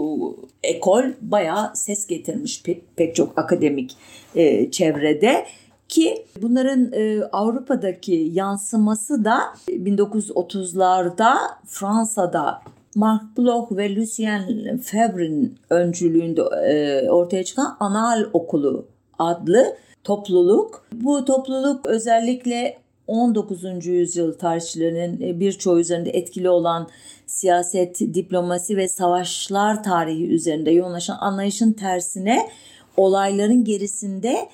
ekol 0.69 1.03
bayağı 1.21 1.75
ses 1.75 2.07
getirmiş 2.07 2.63
pek, 2.63 2.97
pek 2.97 3.15
çok 3.15 3.37
akademik 3.37 3.97
e, 4.35 4.71
çevrede. 4.71 5.45
Ki 5.89 6.25
bunların 6.41 6.91
e, 6.93 7.23
Avrupa'daki 7.31 8.29
yansıması 8.33 9.25
da 9.25 9.39
1930'larda 9.67 11.35
Fransa'da 11.65 12.61
Marc 12.95 13.23
Bloch 13.37 13.71
ve 13.71 13.95
Lucien 13.95 14.77
Febvre'nin 14.77 15.57
öncülüğünde 15.69 16.41
e, 16.41 17.09
ortaya 17.09 17.43
çıkan 17.43 17.77
Anal 17.79 18.25
Okulu 18.33 18.85
adlı 19.19 19.77
topluluk. 20.03 20.85
Bu 20.93 21.25
topluluk 21.25 21.87
özellikle 21.87 22.77
19. 23.07 23.85
yüzyıl 23.85 24.33
tarihçilerinin 24.33 25.21
e, 25.21 25.39
birçoğu 25.39 25.79
üzerinde 25.79 26.09
etkili 26.09 26.49
olan 26.49 26.87
siyaset, 27.25 27.99
diplomasi 27.99 28.77
ve 28.77 28.87
savaşlar 28.87 29.83
tarihi 29.83 30.27
üzerinde 30.27 30.71
yoğunlaşan 30.71 31.17
anlayışın 31.19 31.71
tersine 31.71 32.49
olayların 32.97 33.63
gerisinde 33.63 34.49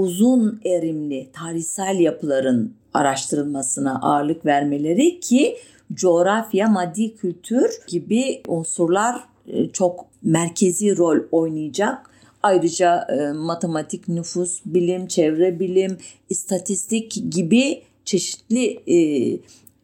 uzun 0.00 0.60
erimli 0.64 1.28
tarihsel 1.32 2.00
yapıların 2.00 2.74
araştırılmasına 2.94 4.00
ağırlık 4.02 4.46
vermeleri 4.46 5.20
ki 5.20 5.56
coğrafya, 5.94 6.68
maddi 6.68 7.16
kültür 7.16 7.70
gibi 7.86 8.42
unsurlar 8.48 9.20
e, 9.46 9.68
çok 9.68 10.06
merkezi 10.22 10.96
rol 10.96 11.18
oynayacak. 11.32 12.10
Ayrıca 12.42 13.06
e, 13.08 13.32
matematik, 13.32 14.08
nüfus, 14.08 14.60
bilim, 14.64 15.06
çevre 15.06 15.60
bilim, 15.60 15.98
istatistik 16.30 17.22
gibi 17.30 17.82
çeşitli 18.04 18.66
e, 18.66 18.96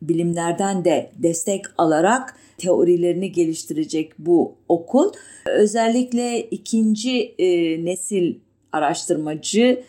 bilimlerden 0.02 0.84
de 0.84 1.10
destek 1.18 1.64
alarak 1.78 2.36
teorilerini 2.58 3.32
geliştirecek 3.32 4.12
bu 4.18 4.54
okul. 4.68 5.12
Özellikle 5.46 6.40
ikinci 6.40 7.34
nesil 7.84 8.34
araştırmacı 8.72 9.82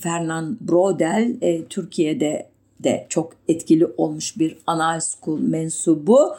Fernand 0.00 0.56
Brodel 0.60 1.36
e, 1.40 1.64
Türkiye'de 1.64 2.46
de 2.84 3.06
çok 3.08 3.32
etkili 3.48 3.86
olmuş 3.96 4.38
bir 4.38 4.56
anal 4.66 5.00
school 5.00 5.38
mensubu. 5.38 6.34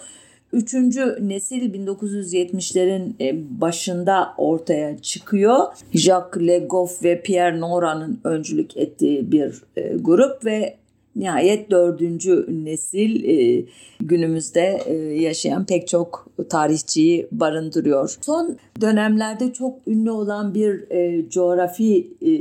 Üçüncü 0.53 1.17
nesil 1.21 1.73
1970'lerin 1.73 3.13
e, 3.21 3.61
başında 3.61 4.33
ortaya 4.37 4.97
çıkıyor. 4.97 5.59
Jacques 5.93 6.47
Legoff 6.47 7.03
ve 7.03 7.21
Pierre 7.21 7.59
Nora'nın 7.59 8.19
öncülük 8.23 8.77
ettiği 8.77 9.31
bir 9.31 9.61
e, 9.75 9.95
grup 9.95 10.45
ve 10.45 10.77
nihayet 11.15 11.71
dördüncü 11.71 12.45
nesil 12.49 13.23
e, 13.25 13.65
günümüzde 13.99 14.81
e, 14.85 14.93
yaşayan 15.21 15.65
pek 15.65 15.87
çok 15.87 16.27
tarihçiyi 16.49 17.27
barındırıyor. 17.31 18.17
Son 18.21 18.57
dönemlerde 18.81 19.53
çok 19.53 19.87
ünlü 19.87 20.11
olan 20.11 20.53
bir 20.53 20.91
e, 20.91 21.29
coğrafi 21.29 22.13
e, 22.21 22.31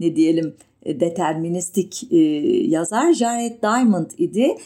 ne 0.00 0.16
diyelim 0.16 0.54
deterministik 0.86 2.06
yazar 2.70 3.12
Jared 3.12 3.62
Diamond 3.62 4.10
idi. 4.18 4.56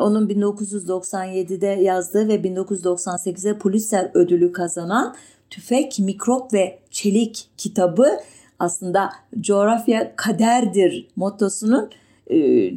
Onun 0.00 0.28
1997'de 0.28 1.66
yazdığı 1.66 2.28
ve 2.28 2.34
1998'de 2.34 3.58
Pulitzer 3.58 4.10
ödülü 4.14 4.52
kazanan 4.52 5.14
Tüfek, 5.50 5.98
Mikrop 5.98 6.52
ve 6.52 6.78
Çelik 6.90 7.48
kitabı 7.56 8.08
aslında 8.58 9.10
coğrafya 9.40 10.16
kaderdir 10.16 11.08
mottosunun 11.16 11.90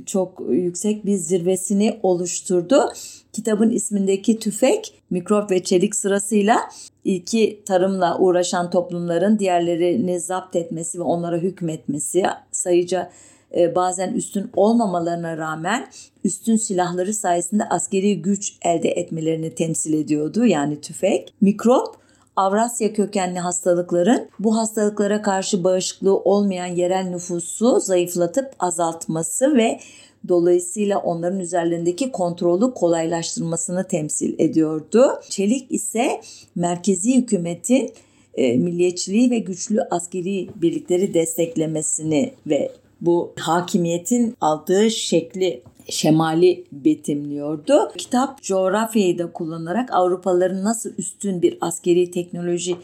çok 0.05 0.41
yüksek 0.49 1.05
bir 1.05 1.15
zirvesini 1.15 1.99
oluşturdu. 2.03 2.93
Kitabın 3.33 3.69
ismindeki 3.69 4.39
tüfek, 4.39 4.93
mikrop 5.09 5.51
ve 5.51 5.63
çelik 5.63 5.95
sırasıyla 5.95 6.57
ilki 7.03 7.61
tarımla 7.65 8.19
uğraşan 8.19 8.69
toplumların 8.69 9.39
diğerlerini 9.39 10.19
zapt 10.19 10.55
etmesi 10.55 10.99
ve 10.99 11.03
onlara 11.03 11.37
hükmetmesi, 11.37 12.23
sayıca 12.51 13.11
e, 13.55 13.75
bazen 13.75 14.13
üstün 14.13 14.49
olmamalarına 14.53 15.37
rağmen 15.37 15.87
üstün 16.23 16.55
silahları 16.55 17.13
sayesinde 17.13 17.63
askeri 17.69 18.21
güç 18.21 18.53
elde 18.61 18.89
etmelerini 18.89 19.55
temsil 19.55 19.93
ediyordu. 19.93 20.45
Yani 20.45 20.81
tüfek. 20.81 21.33
Mikrop 21.41 22.04
Avrasya 22.35 22.93
kökenli 22.93 23.39
hastalıkların 23.39 24.29
bu 24.39 24.57
hastalıklara 24.57 25.21
karşı 25.21 25.63
bağışıklığı 25.63 26.17
olmayan 26.17 26.75
yerel 26.75 27.03
nüfusu 27.03 27.79
zayıflatıp 27.79 28.51
azaltması 28.59 29.57
ve 29.57 29.79
dolayısıyla 30.27 30.99
onların 30.99 31.39
üzerlerindeki 31.39 32.11
kontrolü 32.11 32.73
kolaylaştırmasını 32.73 33.87
temsil 33.87 34.35
ediyordu. 34.39 35.05
Çelik 35.29 35.71
ise 35.71 36.21
merkezi 36.55 37.17
hükümetin 37.17 37.91
e, 38.33 38.57
milliyetçiliği 38.57 39.31
ve 39.31 39.39
güçlü 39.39 39.81
askeri 39.81 40.49
birlikleri 40.55 41.13
desteklemesini 41.13 42.33
ve 42.47 42.71
bu 43.01 43.33
hakimiyetin 43.39 44.37
aldığı 44.41 44.91
şekli 44.91 45.61
şemali 45.89 46.63
betimliyordu. 46.71 47.91
Kitap 47.97 48.41
coğrafyayı 48.41 49.19
da 49.19 49.31
kullanarak 49.31 49.93
Avrupalıların 49.93 50.63
nasıl 50.63 50.91
üstün 50.97 51.41
bir 51.41 51.57
askeri 51.61 52.11
teknoloji 52.11 52.75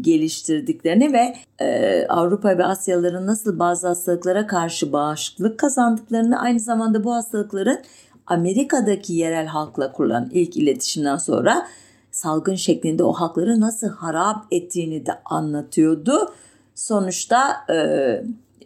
geliştirdiklerini 0.00 1.12
ve 1.12 1.36
e, 1.64 2.06
Avrupa 2.06 2.58
ve 2.58 2.64
Asyalıların 2.64 3.26
nasıl 3.26 3.58
bazı 3.58 3.88
hastalıklara 3.88 4.46
karşı 4.46 4.92
bağışıklık 4.92 5.58
kazandıklarını 5.58 6.40
aynı 6.40 6.60
zamanda 6.60 7.04
bu 7.04 7.14
hastalıkların 7.14 7.78
Amerika'daki 8.26 9.12
yerel 9.12 9.46
halkla 9.46 9.92
kurulan 9.92 10.30
ilk 10.32 10.56
iletişimden 10.56 11.16
sonra 11.16 11.66
salgın 12.10 12.54
şeklinde 12.54 13.04
o 13.04 13.12
halkları 13.12 13.60
nasıl 13.60 13.88
harap 13.88 14.44
ettiğini 14.50 15.06
de 15.06 15.12
anlatıyordu. 15.24 16.32
Sonuçta 16.74 17.52
e, 17.70 17.76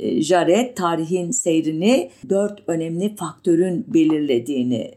e, 0.01 0.23
Jared 0.23 0.77
tarihin 0.77 1.31
seyrini 1.31 2.11
dört 2.29 2.63
önemli 2.67 3.17
faktörün 3.17 3.85
belirlediğini 3.89 4.91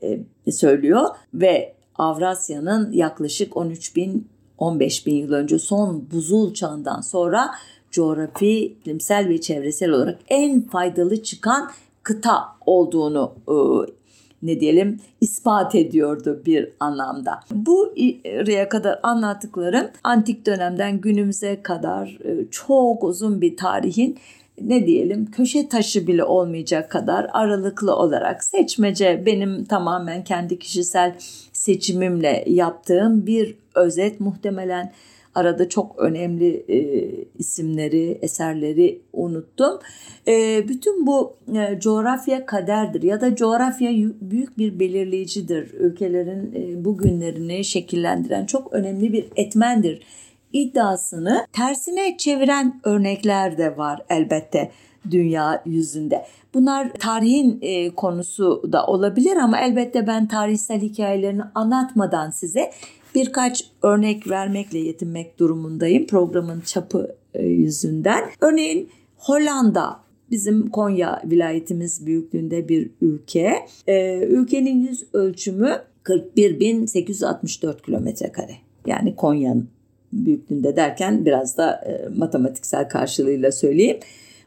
e, 0.46 0.52
söylüyor 0.52 1.08
ve 1.34 1.74
Avrasya'nın 1.96 2.92
yaklaşık 2.92 3.58
13 3.58 3.96
bin 3.96 4.28
15 4.58 5.06
bin 5.06 5.16
yıl 5.16 5.32
önce 5.32 5.60
son 5.60 6.08
buzul 6.12 6.54
çağından 6.54 7.02
sonra 7.02 7.52
coğrafi, 7.92 8.66
iklimsel 8.66 9.30
ve 9.30 9.42
çevresel 9.42 9.92
olarak 9.92 10.20
en 10.28 10.62
faydalı 10.62 11.24
çıkan 11.24 11.72
kıta 12.04 12.44
olduğunu 12.66 13.34
e, 13.48 13.56
ne 14.44 14.60
diyelim 14.60 15.00
ispat 15.22 15.76
ediyordu 15.76 16.42
bir 16.46 16.70
anlamda. 16.80 17.39
Bu 17.52 17.94
buraya 17.96 18.70
kadar 18.70 19.00
anlattıklarım 19.04 19.88
antik 20.04 20.46
dönemden 20.46 21.02
günümüze 21.02 21.62
kadar 21.63 22.18
çok 22.52 23.04
uzun 23.04 23.42
bir 23.42 23.58
tarihin 23.58 24.18
ne 24.62 24.86
diyelim 24.88 25.26
köşe 25.26 25.70
taşı 25.70 26.08
bile 26.08 26.24
olmayacak 26.24 26.92
kadar 26.92 27.28
aralıklı 27.34 27.96
olarak 27.96 28.44
seçmece 28.44 29.24
benim 29.26 29.66
tamamen 29.66 30.24
kendi 30.24 30.60
kişisel 30.60 31.16
seçimimle 31.54 32.44
yaptığım 32.48 33.28
bir 33.28 33.56
özet 33.76 34.20
muhtemelen 34.20 34.94
arada 35.36 35.70
çok 35.70 36.00
önemli 36.00 36.66
e, 36.68 37.10
isimleri, 37.38 38.20
eserleri 38.22 39.02
unuttum. 39.13 39.80
E, 40.28 40.68
bütün 40.68 41.08
bu 41.08 41.36
e, 41.56 41.80
coğrafya 41.80 42.46
kaderdir 42.46 43.04
ya 43.04 43.22
da 43.22 43.36
coğrafya 43.36 43.92
büyük 44.22 44.58
bir 44.58 44.80
belirleyicidir. 44.80 45.74
Ülkelerin 45.74 46.54
e, 46.56 46.86
bugünlerini 46.86 47.66
şekillendiren 47.66 48.46
çok 48.46 48.74
önemli 48.74 49.13
bir 49.13 49.26
etmendir 49.36 50.02
iddiasını 50.54 51.48
tersine 51.54 52.18
çeviren 52.18 52.82
örnekler 52.84 53.58
de 53.58 53.78
var 53.78 54.02
elbette 54.10 54.72
dünya 55.12 55.63
yüzünde. 55.66 56.26
Bunlar 56.54 56.94
tarihin 56.94 57.60
e, 57.62 57.89
konusu 57.89 58.63
da 58.72 58.86
olabilir 58.86 59.38
ama 59.38 59.60
elbette 59.60 60.08
ben 60.08 60.28
tarihsel 60.28 60.82
hikayelerini 60.82 61.44
anlatmadan 61.56 62.30
size 62.30 62.72
birkaç 63.16 63.72
örnek 63.82 64.30
vermekle 64.30 64.80
yetinmek 64.80 65.39
durumundayım 65.39 66.08
programın 66.08 66.62
çapı 66.62 67.16
e, 67.34 67.46
yüzünden. 67.46 68.24
Örneğin 68.42 68.89
Hollanda 69.18 70.00
bizim 70.32 70.70
Konya 70.70 71.22
vilayetimiz 71.26 72.06
büyüklüğünde 72.06 72.70
bir 72.70 72.92
ülke. 73.02 73.66
E, 73.88 74.18
ülkenin 74.20 74.88
yüz 74.88 75.04
ölçümü 75.13 75.82
41.864 76.04 77.82
kilometre 77.82 78.32
kare. 78.32 78.56
Yani 78.86 79.16
Konya'nın 79.16 79.70
büyüklüğünde 80.13 80.76
derken 80.76 81.26
biraz 81.26 81.58
da 81.58 81.71
e, 81.71 82.10
matematiksel 82.17 82.89
karşılığıyla 82.89 83.52
söyleyeyim. 83.52 83.99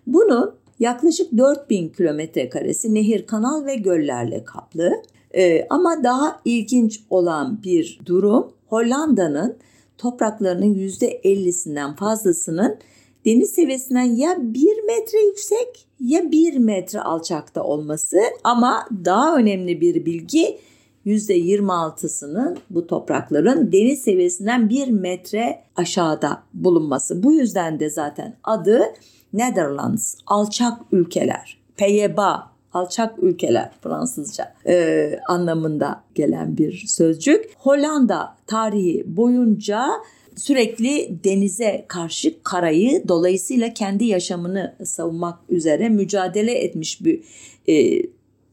Bunun 0.07 0.55
yaklaşık 0.81 1.33
4000 1.39 1.89
kilometre 1.89 2.49
karesi 2.49 2.95
nehir, 2.95 3.27
kanal 3.27 3.67
ve 3.67 3.75
göllerle 3.75 4.45
kaplı. 4.45 4.93
E, 5.35 5.67
ama 5.71 6.05
daha 6.05 6.41
ilginç 6.45 7.01
olan 7.11 7.63
bir 7.63 8.01
durum 8.07 8.53
Hollanda'nın 8.67 9.57
topraklarının 9.99 10.75
%50'sinden 10.75 11.97
fazlasının 11.97 12.77
deniz 13.25 13.51
seviyesinden 13.51 14.17
ya 14.17 14.37
1 14.39 14.85
metre 14.87 15.19
yüksek 15.27 15.87
ya 16.01 16.31
1 16.33 16.59
metre 16.59 17.01
alçakta 17.01 17.63
olması 17.63 18.19
ama 18.45 18.89
daha 19.05 19.37
önemli 19.37 19.81
bir 19.81 20.07
bilgi 20.07 20.59
%26'sının 21.07 22.57
bu 22.71 22.87
toprakların 22.87 23.73
deniz 23.73 24.03
seviyesinden 24.03 24.71
1 24.71 24.89
metre 24.89 25.63
aşağıda 25.77 26.43
bulunması. 26.55 27.23
Bu 27.23 27.33
yüzden 27.33 27.81
de 27.81 27.91
zaten 27.91 28.37
adı 28.45 28.83
Netherlands, 29.33 30.15
alçak 30.27 30.79
ülkeler. 30.93 31.59
Peyeba, 31.77 32.51
alçak 32.73 33.23
ülkeler 33.23 33.71
Fransızca 33.83 34.55
e, 34.67 35.19
anlamında 35.29 36.05
gelen 36.15 36.57
bir 36.57 36.85
sözcük. 36.87 37.45
Hollanda 37.59 38.37
tarihi 38.47 39.05
boyunca 39.17 39.89
sürekli 40.37 41.19
denize 41.25 41.85
karşı 41.89 42.43
karayı 42.43 43.09
dolayısıyla 43.09 43.75
kendi 43.75 44.05
yaşamını 44.05 44.75
savunmak 44.85 45.39
üzere 45.49 45.89
mücadele 45.89 46.53
etmiş 46.53 47.05
bir 47.05 47.25
e, 47.69 48.03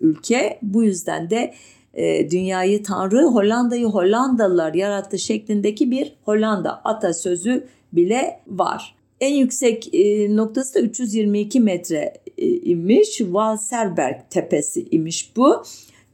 ülke. 0.01 0.59
Bu 0.61 0.83
yüzden 0.83 1.29
de 1.29 1.53
e, 1.93 2.29
dünyayı 2.31 2.83
Tanrı 2.83 3.23
Hollanda'yı 3.23 3.85
Hollandalılar 3.85 4.73
yarattı 4.73 5.19
şeklindeki 5.19 5.91
bir 5.91 6.15
Hollanda 6.23 6.81
atasözü 6.85 7.67
bile 7.93 8.39
var. 8.47 8.95
En 9.21 9.33
yüksek 9.33 9.95
e, 9.95 10.35
noktası 10.35 10.75
da 10.75 10.79
322 10.79 11.59
metre 11.59 12.13
e, 12.37 12.47
imiş. 12.47 13.21
Valserberg 13.21 14.15
tepesi 14.29 14.87
imiş 14.91 15.31
bu. 15.35 15.63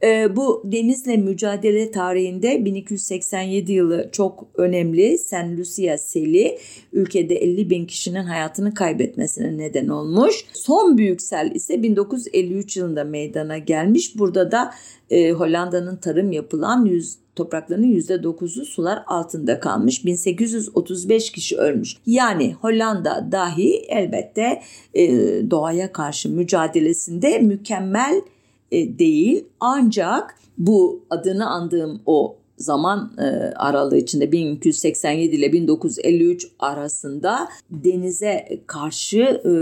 E, 0.02 0.36
bu 0.36 0.62
denizle 0.64 1.16
mücadele 1.16 1.90
tarihinde 1.90 2.64
1287 2.64 3.72
yılı 3.72 4.08
çok 4.12 4.46
önemli. 4.54 5.18
San 5.18 5.56
Lucia 5.56 5.98
seli 5.98 6.58
ülkede 6.92 7.34
50 7.34 7.70
bin 7.70 7.86
kişinin 7.86 8.24
hayatını 8.24 8.74
kaybetmesine 8.74 9.58
neden 9.58 9.88
olmuş. 9.88 10.44
Son 10.52 10.98
büyük 10.98 11.22
sel 11.22 11.50
ise 11.54 11.82
1953 11.82 12.76
yılında 12.76 13.04
meydana 13.04 13.58
gelmiş. 13.58 14.18
Burada 14.18 14.52
da 14.52 14.74
e, 15.10 15.30
Hollanda'nın 15.30 15.96
tarım 15.96 16.32
yapılan 16.32 16.84
yüz, 16.84 17.16
topraklarının 17.36 17.92
%9'u 17.92 18.64
sular 18.64 19.02
altında 19.06 19.60
kalmış. 19.60 20.04
1835 20.04 21.32
kişi 21.32 21.56
ölmüş. 21.56 21.96
Yani 22.06 22.52
Hollanda 22.52 23.28
dahi 23.32 23.76
elbette 23.88 24.62
e, 24.94 25.10
doğaya 25.50 25.92
karşı 25.92 26.28
mücadelesinde 26.28 27.38
mükemmel 27.38 28.22
e, 28.72 28.98
değil. 28.98 29.44
Ancak 29.60 30.34
bu 30.58 31.04
adını 31.10 31.50
andığım 31.50 32.00
o 32.06 32.36
zaman 32.56 33.12
e, 33.18 33.22
aralığı 33.56 33.96
içinde 33.98 34.32
1287 34.32 35.36
ile 35.36 35.52
1953 35.52 36.48
arasında 36.58 37.48
denize 37.70 38.60
karşı 38.66 39.18
e, 39.18 39.52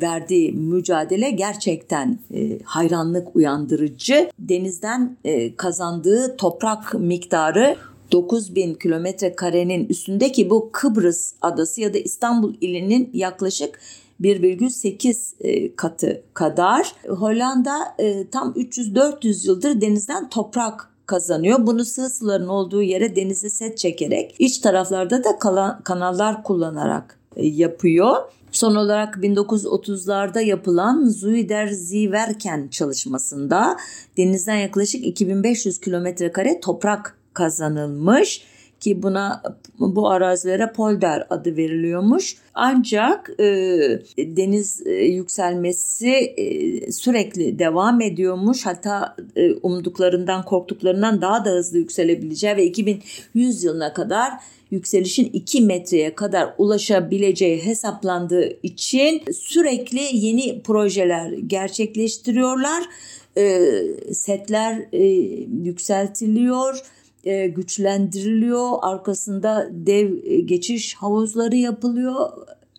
verdiği 0.00 0.52
mücadele 0.52 1.30
gerçekten 1.30 2.18
hayranlık 2.64 3.36
uyandırıcı. 3.36 4.30
Denizden 4.38 5.16
kazandığı 5.56 6.36
toprak 6.36 6.94
miktarı 6.94 7.76
9000 8.12 8.74
kilometre 8.74 9.36
karenin 9.36 9.88
üstündeki 9.88 10.50
bu 10.50 10.70
Kıbrıs 10.72 11.32
adası 11.42 11.80
ya 11.80 11.94
da 11.94 11.98
İstanbul 11.98 12.54
ilinin 12.60 13.10
yaklaşık 13.12 13.80
1,8 14.20 15.34
e, 15.40 15.76
katı 15.76 16.22
kadar. 16.34 16.92
Hollanda 17.08 17.94
e, 17.98 18.28
tam 18.28 18.52
300-400 18.52 19.46
yıldır 19.46 19.80
denizden 19.80 20.28
toprak 20.28 20.90
kazanıyor. 21.06 21.66
Bunu 21.66 21.84
sığ 21.84 22.10
suların 22.10 22.48
olduğu 22.48 22.82
yere 22.82 23.16
denize 23.16 23.50
set 23.50 23.78
çekerek 23.78 24.34
iç 24.38 24.58
taraflarda 24.58 25.24
da 25.24 25.38
kanallar 25.84 26.42
kullanarak 26.42 27.18
e, 27.36 27.46
yapıyor. 27.46 28.16
Son 28.52 28.76
olarak 28.76 29.14
1930'larda 29.14 30.42
yapılan 30.44 31.08
Zuider 31.08 31.66
Ziverken 31.66 32.68
çalışmasında 32.68 33.76
denizden 34.16 34.56
yaklaşık 34.56 35.06
2500 35.06 35.80
kilometre 35.80 36.32
kare 36.32 36.60
toprak 36.60 37.18
kazanılmış 37.34 38.42
ki 38.80 39.02
buna 39.02 39.42
bu 39.78 40.08
arazilere 40.08 40.72
polder 40.72 41.26
adı 41.30 41.56
veriliyormuş. 41.56 42.36
Ancak 42.54 43.30
e, 43.40 43.44
deniz 44.18 44.86
e, 44.86 44.90
yükselmesi 44.92 46.10
e, 46.10 46.92
sürekli 46.92 47.58
devam 47.58 48.00
ediyormuş. 48.00 48.66
Hatta 48.66 49.16
e, 49.36 49.52
umduklarından 49.52 50.44
korktuklarından 50.44 51.22
daha 51.22 51.44
da 51.44 51.50
hızlı 51.50 51.78
yükselebileceği 51.78 52.56
ve 52.56 52.64
2100 52.64 53.64
yılına 53.64 53.92
kadar 53.92 54.32
yükselişin 54.70 55.30
2 55.32 55.60
metreye 55.60 56.14
kadar 56.14 56.54
ulaşabileceği 56.58 57.64
hesaplandığı 57.64 58.58
için 58.62 59.22
sürekli 59.32 60.00
yeni 60.12 60.62
projeler 60.62 61.32
gerçekleştiriyorlar. 61.32 62.84
E, 63.36 63.60
setler 64.12 64.86
e, 64.92 65.04
yükseltiliyor 65.64 66.82
e, 67.28 67.46
güçlendiriliyor. 67.46 68.70
Arkasında 68.82 69.68
dev 69.70 70.24
e, 70.24 70.40
geçiş 70.40 70.94
havuzları 70.94 71.56
yapılıyor. 71.56 72.30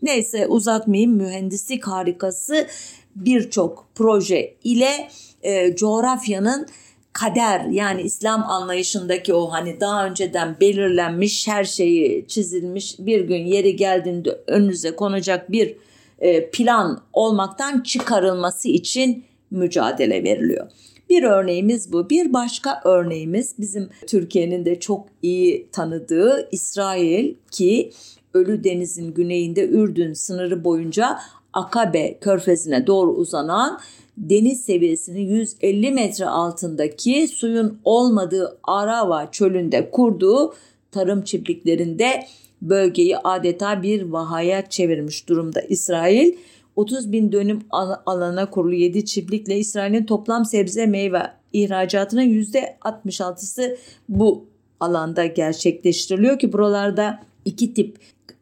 Neyse 0.01 0.47
uzatmayayım 0.47 1.11
mühendislik 1.11 1.87
harikası 1.87 2.67
birçok 3.15 3.87
proje 3.95 4.55
ile 4.63 5.09
e, 5.43 5.75
coğrafyanın 5.75 6.67
kader 7.13 7.65
yani 7.65 8.01
İslam 8.01 8.43
anlayışındaki 8.43 9.33
o 9.33 9.51
hani 9.51 9.79
daha 9.79 10.05
önceden 10.05 10.57
belirlenmiş 10.61 11.47
her 11.47 11.63
şeyi 11.63 12.27
çizilmiş 12.27 12.95
bir 12.99 13.21
gün 13.21 13.45
yeri 13.45 13.75
geldiğinde 13.75 14.39
önünüze 14.47 14.95
konacak 14.95 15.51
bir 15.51 15.75
e, 16.19 16.49
plan 16.49 17.01
olmaktan 17.13 17.81
çıkarılması 17.81 18.67
için 18.67 19.25
mücadele 19.51 20.23
veriliyor. 20.23 20.71
Bir 21.09 21.23
örneğimiz 21.23 21.93
bu. 21.93 22.09
Bir 22.09 22.33
başka 22.33 22.81
örneğimiz 22.85 23.55
bizim 23.59 23.89
Türkiye'nin 24.07 24.65
de 24.65 24.79
çok 24.79 25.07
iyi 25.21 25.67
tanıdığı 25.71 26.49
İsrail 26.51 27.35
ki 27.51 27.91
Ölü 28.33 28.63
Deniz'in 28.63 29.13
güneyinde 29.13 29.67
Ürdün 29.67 30.13
sınırı 30.13 30.63
boyunca 30.63 31.19
Akabe 31.53 32.17
körfezine 32.21 32.87
doğru 32.87 33.11
uzanan 33.11 33.79
deniz 34.17 34.61
seviyesinin 34.61 35.19
150 35.19 35.91
metre 35.91 36.25
altındaki 36.25 37.27
suyun 37.27 37.79
olmadığı 37.85 38.59
Arava 38.63 39.31
çölünde 39.31 39.91
kurduğu 39.91 40.53
tarım 40.91 41.21
çiftliklerinde 41.21 42.25
bölgeyi 42.61 43.17
adeta 43.17 43.83
bir 43.83 44.01
vahaya 44.01 44.69
çevirmiş 44.69 45.29
durumda 45.29 45.61
İsrail. 45.61 46.33
30 46.79 47.11
bin 47.11 47.31
dönüm 47.31 47.61
alana 48.05 48.49
kurulu 48.49 48.73
7 48.73 49.05
çiftlikle 49.05 49.57
İsrail'in 49.57 50.05
toplam 50.05 50.45
sebze 50.45 50.85
meyve 50.85 51.21
ihracatının 51.53 52.21
%66'sı 52.21 53.77
bu 54.09 54.45
alanda 54.79 55.25
gerçekleştiriliyor 55.25 56.39
ki 56.39 56.53
buralarda 56.53 57.19
iki 57.45 57.73
tip 57.73 57.97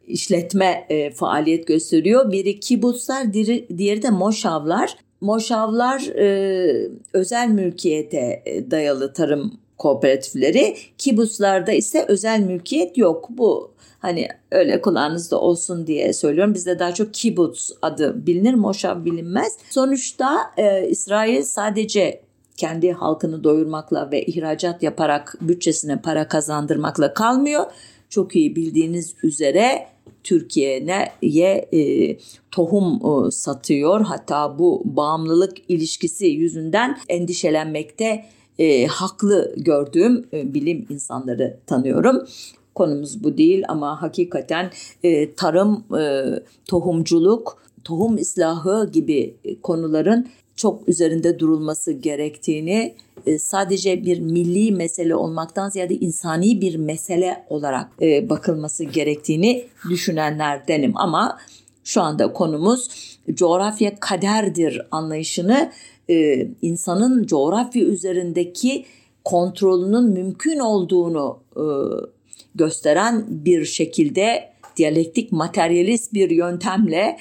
işletme 0.08 0.86
e, 0.90 1.12
faaliyet 1.12 1.68
gösteriyor. 1.68 2.32
Biri 2.32 2.60
kibutslar, 2.60 3.34
diğeri, 3.34 3.68
diğeri 3.78 4.02
de 4.02 4.10
moşavlar. 4.10 4.98
Moşavlar 5.22 6.00
e, 6.00 6.90
özel 7.14 7.48
mülkiyete 7.48 8.44
e, 8.46 8.72
dayalı 8.72 9.14
tarım 9.14 9.60
kooperatifleri. 9.78 10.78
Kibutslarda 10.98 11.72
ise 11.72 12.06
özel 12.08 12.40
mülkiyet 12.40 12.98
yok. 12.98 13.30
Bu 13.30 13.72
hani 14.00 14.28
öyle 14.52 14.82
kulağınızda 14.82 15.42
olsun 15.42 15.88
diye 15.88 16.14
söylüyorum. 16.14 16.54
Bizde 16.54 16.80
daha 16.80 16.94
çok 16.94 17.14
kibuts 17.14 17.72
adı 17.82 18.28
bilinir, 18.28 18.54
moşav 18.54 19.06
bilinmez. 19.06 19.58
Sonuçta 19.70 20.38
e, 20.58 20.88
İsrail 20.90 21.44
sadece 21.44 22.22
kendi 22.58 22.92
halkını 22.92 23.44
doyurmakla 23.44 24.12
ve 24.12 24.26
ihracat 24.26 24.84
yaparak 24.84 25.36
bütçesine 25.42 26.02
para 26.02 26.28
kazandırmakla 26.28 27.14
kalmıyor. 27.14 27.66
Çok 28.10 28.36
iyi 28.36 28.56
bildiğiniz 28.56 29.16
üzere 29.24 29.88
Türkiye'ye 30.24 31.70
e, 31.74 32.18
tohum 32.52 33.02
e, 33.28 33.32
satıyor. 33.32 34.02
Hatta 34.02 34.60
bu 34.60 34.82
bağımlılık 34.86 35.58
ilişkisi 35.68 36.26
yüzünden 36.26 36.98
endişelenmekte 37.10 38.26
e, 38.60 38.86
haklı 38.86 39.54
gördüğüm 39.58 40.26
e, 40.34 40.54
bilim 40.54 40.86
insanları 40.90 41.58
tanıyorum. 41.66 42.28
Konumuz 42.76 43.24
bu 43.24 43.38
değil 43.38 43.64
ama 43.68 44.02
hakikaten 44.02 44.72
e, 45.04 45.34
tarım, 45.34 45.84
e, 46.00 46.26
tohumculuk, 46.66 47.58
tohum 47.84 48.18
islahı 48.18 48.92
gibi 48.92 49.36
konuların 49.64 50.28
çok 50.56 50.90
üzerinde 50.90 51.40
durulması 51.40 51.92
gerektiğini 51.92 52.96
e, 53.26 53.40
sadece 53.40 54.06
bir 54.06 54.20
milli 54.20 54.72
mesele 54.72 55.16
olmaktan 55.16 55.70
ziyade 55.70 55.96
insani 55.96 56.62
bir 56.62 56.76
mesele 56.76 57.46
olarak 57.50 57.90
e, 58.02 58.30
bakılması 58.30 58.84
gerektiğini 58.84 59.66
düşünenlerdenim 59.90 60.98
ama 60.98 61.38
şu 61.84 62.02
anda 62.02 62.34
konumuz 62.34 62.90
coğrafya 63.34 64.00
kaderdir 64.00 64.82
anlayışını 64.92 65.72
e, 66.10 66.48
insanın 66.62 67.26
coğrafya 67.26 67.84
üzerindeki 67.84 68.86
kontrolünün 69.24 70.04
mümkün 70.04 70.60
olduğunu 70.60 71.40
gösteren 72.56 73.26
bir 73.30 73.66
şekilde 73.66 74.50
diyalektik 74.78 75.32
materyalist 75.32 76.14
bir 76.14 76.30
yöntemle 76.30 77.18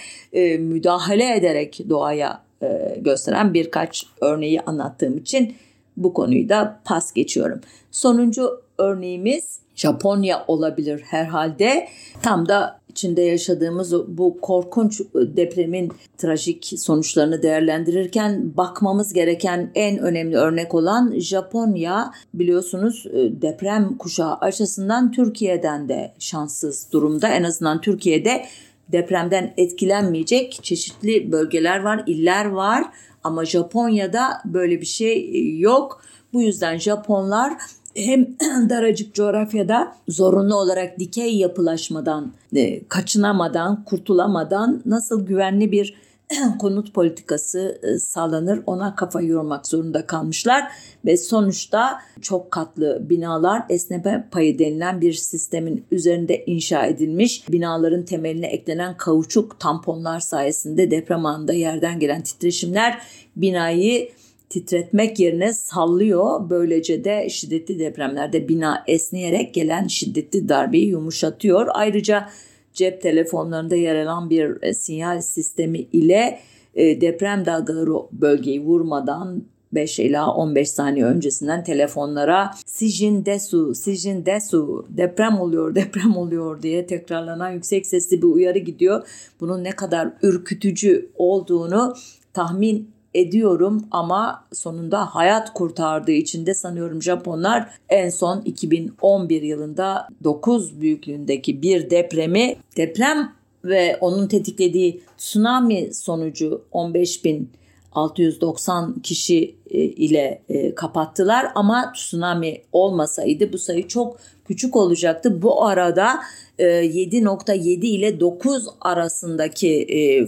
müdahale 0.58 1.36
ederek 1.36 1.80
doğaya 1.88 2.46
e, 2.62 2.96
gösteren 3.00 3.54
birkaç 3.54 4.06
örneği 4.20 4.60
anlattığım 4.60 5.18
için 5.18 5.54
bu 5.96 6.14
konuyu 6.14 6.48
da 6.48 6.80
pas 6.84 7.12
geçiyorum. 7.12 7.60
Sonuncu 7.90 8.62
örneğimiz 8.78 9.60
Japonya 9.74 10.44
olabilir 10.46 11.00
herhalde. 11.00 11.88
Tam 12.22 12.48
da 12.48 12.80
içinde 12.96 13.22
yaşadığımız 13.22 13.94
bu 14.18 14.40
korkunç 14.40 15.00
depremin 15.14 15.92
trajik 16.18 16.72
sonuçlarını 16.76 17.42
değerlendirirken 17.42 18.56
bakmamız 18.56 19.12
gereken 19.12 19.70
en 19.74 19.98
önemli 19.98 20.36
örnek 20.36 20.74
olan 20.74 21.14
Japonya 21.18 22.12
biliyorsunuz 22.34 23.06
e, 23.06 23.42
deprem 23.42 23.96
kuşağı 23.98 24.34
açısından 24.34 25.12
Türkiye'den 25.12 25.88
de 25.88 26.12
şanssız 26.18 26.92
durumda. 26.92 27.28
En 27.28 27.42
azından 27.42 27.80
Türkiye'de 27.80 28.46
depremden 28.92 29.54
etkilenmeyecek 29.56 30.58
çeşitli 30.62 31.32
bölgeler 31.32 31.80
var, 31.80 32.04
iller 32.06 32.44
var 32.44 32.84
ama 33.24 33.44
Japonya'da 33.44 34.28
böyle 34.44 34.80
bir 34.80 34.86
şey 34.86 35.30
yok. 35.58 36.02
Bu 36.32 36.42
yüzden 36.42 36.78
Japonlar 36.78 37.52
hem 37.96 38.36
daracık 38.70 39.14
coğrafyada 39.14 39.96
zorunlu 40.08 40.54
olarak 40.54 40.98
dikey 40.98 41.36
yapılaşmadan 41.36 42.32
e, 42.56 42.84
kaçınamadan, 42.88 43.84
kurtulamadan 43.84 44.82
nasıl 44.86 45.26
güvenli 45.26 45.72
bir 45.72 45.94
konut 46.58 46.94
politikası 46.94 47.80
e, 47.82 47.98
sağlanır 47.98 48.62
ona 48.66 48.94
kafa 48.94 49.20
yormak 49.20 49.66
zorunda 49.66 50.06
kalmışlar 50.06 50.64
ve 51.04 51.16
sonuçta 51.16 52.00
çok 52.20 52.50
katlı 52.50 53.06
binalar 53.10 53.62
esneme 53.68 54.28
payı 54.30 54.58
denilen 54.58 55.00
bir 55.00 55.12
sistemin 55.12 55.84
üzerinde 55.90 56.44
inşa 56.44 56.86
edilmiş. 56.86 57.48
Binaların 57.48 58.04
temeline 58.04 58.46
eklenen 58.46 58.96
kauçuk 58.96 59.60
tamponlar 59.60 60.20
sayesinde 60.20 60.90
deprem 60.90 61.26
anında 61.26 61.52
yerden 61.52 61.98
gelen 61.98 62.22
titreşimler 62.22 62.98
binayı 63.36 64.08
titretmek 64.48 65.18
yerine 65.20 65.52
sallıyor. 65.52 66.50
Böylece 66.50 67.04
de 67.04 67.28
şiddetli 67.28 67.78
depremlerde 67.78 68.48
bina 68.48 68.84
esneyerek 68.86 69.54
gelen 69.54 69.86
şiddetli 69.86 70.48
darbeyi 70.48 70.86
yumuşatıyor. 70.86 71.66
Ayrıca 71.74 72.28
cep 72.72 73.02
telefonlarında 73.02 73.76
yer 73.76 74.06
alan 74.06 74.30
bir 74.30 74.62
e, 74.62 74.74
sinyal 74.74 75.20
sistemi 75.20 75.78
ile 75.78 76.38
e, 76.74 77.00
deprem 77.00 77.46
dalgaları 77.46 77.92
bölgeyi 78.12 78.60
vurmadan 78.60 79.42
5 79.72 79.98
ila 79.98 80.34
15 80.34 80.70
saniye 80.70 81.04
öncesinden 81.04 81.64
telefonlara 81.64 82.50
Sijin 82.66 83.24
Desu, 83.24 83.74
Sijin 83.74 84.26
Desu 84.26 84.86
deprem 84.88 85.40
oluyor, 85.40 85.74
deprem 85.74 86.16
oluyor 86.16 86.62
diye 86.62 86.86
tekrarlanan 86.86 87.50
yüksek 87.50 87.86
sesli 87.86 88.22
bir 88.22 88.26
uyarı 88.26 88.58
gidiyor. 88.58 89.08
Bunun 89.40 89.64
ne 89.64 89.70
kadar 89.70 90.12
ürkütücü 90.22 91.10
olduğunu 91.14 91.94
tahmin 92.32 92.95
ediyorum 93.20 93.86
ama 93.90 94.44
sonunda 94.52 95.06
hayat 95.06 95.52
kurtardığı 95.52 96.12
için 96.12 96.46
de 96.46 96.54
sanıyorum 96.54 97.02
Japonlar 97.02 97.70
en 97.88 98.08
son 98.08 98.40
2011 98.40 99.42
yılında 99.42 100.08
9 100.24 100.80
büyüklüğündeki 100.80 101.62
bir 101.62 101.90
depremi 101.90 102.56
deprem 102.76 103.32
ve 103.64 103.96
onun 104.00 104.28
tetiklediği 104.28 105.02
tsunami 105.18 105.94
sonucu 105.94 106.64
15 106.72 107.24
bin 107.24 107.50
690 107.92 108.94
kişi 109.02 109.54
e, 109.70 109.78
ile 109.78 110.42
e, 110.48 110.74
kapattılar 110.74 111.46
ama 111.54 111.92
tsunami 111.92 112.62
olmasaydı 112.72 113.52
bu 113.52 113.58
sayı 113.58 113.88
çok 113.88 114.16
küçük 114.44 114.76
olacaktı. 114.76 115.42
Bu 115.42 115.64
arada 115.64 116.20
7.7 116.58 117.86
e, 117.86 117.88
ile 117.88 118.20
9 118.20 118.66
arasındaki 118.80 119.86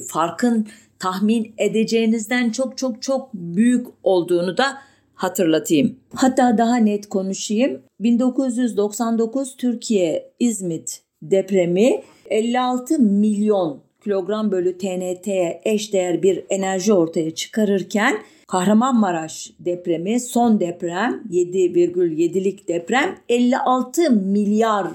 farkın 0.09 0.67
tahmin 0.99 1.55
edeceğinizden 1.59 2.51
çok 2.51 2.79
çok 2.79 3.03
çok 3.03 3.35
büyük 3.35 3.87
olduğunu 4.03 4.57
da 4.57 4.79
hatırlatayım. 5.15 5.97
Hatta 6.15 6.59
daha 6.59 6.77
net 6.77 7.09
konuşayım. 7.09 7.83
1999 8.01 9.57
Türkiye 9.57 10.33
İzmit 10.39 11.03
depremi 11.23 12.03
56 12.31 12.99
milyon 12.99 13.81
kilogram 14.05 14.53
bölü 14.53 14.79
TNT'ye 14.79 15.61
eşdeğer 15.65 16.23
bir 16.23 16.45
enerji 16.51 16.93
ortaya 16.93 17.31
çıkarırken 17.35 18.19
Kahramanmaraş 18.49 19.53
depremi 19.61 20.21
son 20.21 20.61
deprem 20.61 21.23
7,7'lik 21.31 22.69
deprem 22.69 23.19
56 23.29 24.11
milyar 24.11 24.87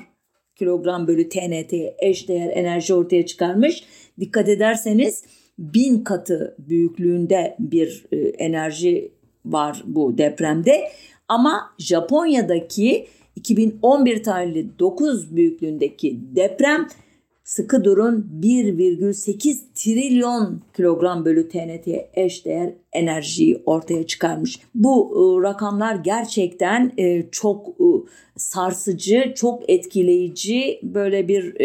kilogram 0.56 1.08
bölü 1.08 1.30
TNT'ye 1.30 1.96
eşdeğer 2.00 2.50
enerji 2.50 2.94
ortaya 2.94 3.26
çıkarmış. 3.26 3.84
Dikkat 4.20 4.50
ederseniz 4.50 5.24
bin 5.58 6.04
katı 6.04 6.56
büyüklüğünde 6.60 7.56
bir 7.60 8.06
e, 8.12 8.18
enerji 8.18 9.12
var 9.46 9.84
bu 9.86 10.18
depremde. 10.18 10.82
Ama 11.28 11.74
Japonya'daki 11.80 13.08
2011 13.36 14.24
tarihli 14.24 14.80
9 14.80 15.36
büyüklüğündeki 15.36 16.20
deprem 16.36 16.88
sıkı 17.44 17.84
durun 17.84 18.30
1,8 18.42 19.58
trilyon 19.76 20.62
kilogram 20.76 21.26
bölü 21.26 21.50
TNT'ye 21.50 22.10
eşdeğer 22.14 22.74
enerjiyi 22.94 23.62
ortaya 23.66 24.08
çıkarmış. 24.08 24.60
Bu 24.76 25.12
e, 25.12 25.44
rakamlar 25.44 25.96
gerçekten 25.96 26.92
e, 26.98 27.30
çok 27.32 27.68
sarsıcı, 28.38 29.34
çok 29.36 29.70
etkileyici 29.70 30.80
böyle 30.84 31.28
bir 31.28 31.56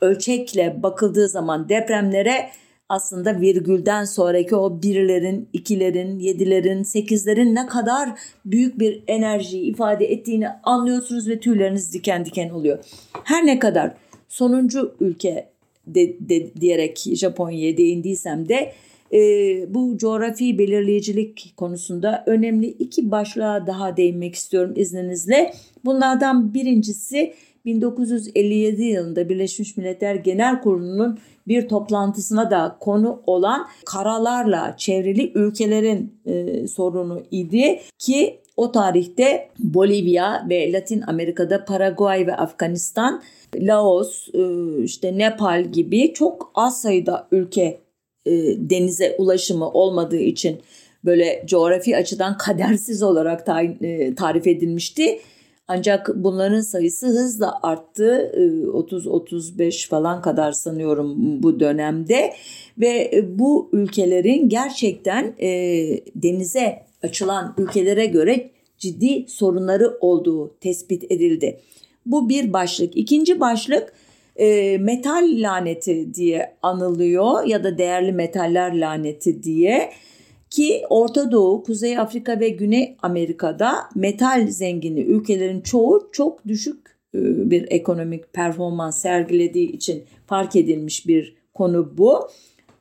ölçekle 0.00 0.82
bakıldığı 0.82 1.28
zaman 1.28 1.68
depremlere 1.68 2.50
aslında 2.90 3.40
virgülden 3.40 4.04
sonraki 4.04 4.56
o 4.56 4.82
birlerin, 4.82 5.48
ikilerin, 5.52 6.18
yedilerin, 6.18 6.82
sekizlerin 6.82 7.54
ne 7.54 7.66
kadar 7.66 8.10
büyük 8.44 8.78
bir 8.78 9.02
enerjiyi 9.06 9.64
ifade 9.64 10.12
ettiğini 10.12 10.48
anlıyorsunuz 10.48 11.28
ve 11.28 11.40
tüyleriniz 11.40 11.94
diken 11.94 12.24
diken 12.24 12.50
oluyor. 12.50 12.78
Her 13.24 13.46
ne 13.46 13.58
kadar 13.58 13.94
sonuncu 14.28 14.94
ülke 15.00 15.48
de, 15.86 16.28
de, 16.28 16.54
diyerek 16.54 16.98
Japonya'ya 17.14 17.76
değindiysem 17.76 18.48
de 18.48 18.72
e, 19.12 19.18
bu 19.74 19.98
coğrafi 19.98 20.58
belirleyicilik 20.58 21.52
konusunda 21.56 22.24
önemli 22.26 22.66
iki 22.66 23.10
başlığa 23.10 23.66
daha 23.66 23.96
değinmek 23.96 24.34
istiyorum 24.34 24.72
izninizle. 24.76 25.54
Bunlardan 25.84 26.54
birincisi 26.54 27.34
1957 27.64 28.82
yılında 28.82 29.28
Birleşmiş 29.28 29.76
Milletler 29.76 30.14
Genel 30.14 30.60
Kurulu'nun 30.60 31.18
bir 31.48 31.68
toplantısına 31.68 32.50
da 32.50 32.76
konu 32.80 33.22
olan 33.26 33.66
karalarla 33.84 34.74
çevrili 34.76 35.32
ülkelerin 35.34 36.14
e, 36.26 36.66
sorunu 36.68 37.22
idi 37.30 37.80
ki 37.98 38.40
o 38.56 38.72
tarihte 38.72 39.48
Bolivya 39.58 40.46
ve 40.50 40.72
Latin 40.72 41.02
Amerika'da 41.06 41.64
Paraguay 41.64 42.26
ve 42.26 42.36
Afganistan, 42.36 43.22
Laos, 43.56 44.28
e, 44.34 44.42
işte 44.82 45.18
Nepal 45.18 45.64
gibi 45.72 46.12
çok 46.12 46.52
az 46.54 46.82
sayıda 46.82 47.28
ülke 47.32 47.80
e, 48.26 48.32
denize 48.70 49.16
ulaşımı 49.18 49.70
olmadığı 49.70 50.20
için 50.20 50.60
böyle 51.04 51.44
coğrafi 51.46 51.96
açıdan 51.96 52.36
kadersiz 52.38 53.02
olarak 53.02 53.48
e, 53.80 54.14
tarif 54.14 54.46
edilmişti. 54.46 55.20
Ancak 55.72 56.10
bunların 56.14 56.60
sayısı 56.60 57.06
hızla 57.06 57.58
arttı. 57.62 58.32
30-35 58.36 59.88
falan 59.88 60.22
kadar 60.22 60.52
sanıyorum 60.52 61.42
bu 61.42 61.60
dönemde. 61.60 62.32
Ve 62.78 63.24
bu 63.28 63.70
ülkelerin 63.72 64.48
gerçekten 64.48 65.34
denize 66.14 66.82
açılan 67.02 67.54
ülkelere 67.58 68.06
göre 68.06 68.50
ciddi 68.78 69.24
sorunları 69.28 69.98
olduğu 70.00 70.58
tespit 70.60 71.12
edildi. 71.12 71.60
Bu 72.06 72.28
bir 72.28 72.52
başlık. 72.52 72.96
İkinci 72.96 73.40
başlık 73.40 73.92
e, 74.36 74.78
metal 74.78 75.28
laneti 75.32 76.14
diye 76.14 76.56
anılıyor 76.62 77.44
ya 77.44 77.64
da 77.64 77.78
değerli 77.78 78.12
metaller 78.12 78.80
laneti 78.80 79.42
diye 79.42 79.90
ki 80.50 80.82
Orta 80.90 81.32
Doğu, 81.32 81.62
Kuzey 81.62 81.98
Afrika 81.98 82.40
ve 82.40 82.48
Güney 82.48 82.96
Amerika'da 83.02 83.74
metal 83.94 84.46
zengini 84.46 85.00
ülkelerin 85.00 85.60
çoğu 85.60 86.08
çok 86.12 86.46
düşük 86.46 86.90
e, 87.14 87.50
bir 87.50 87.66
ekonomik 87.70 88.32
performans 88.32 89.02
sergilediği 89.02 89.72
için 89.72 90.04
fark 90.26 90.56
edilmiş 90.56 91.06
bir 91.06 91.36
konu 91.54 91.98
bu 91.98 92.28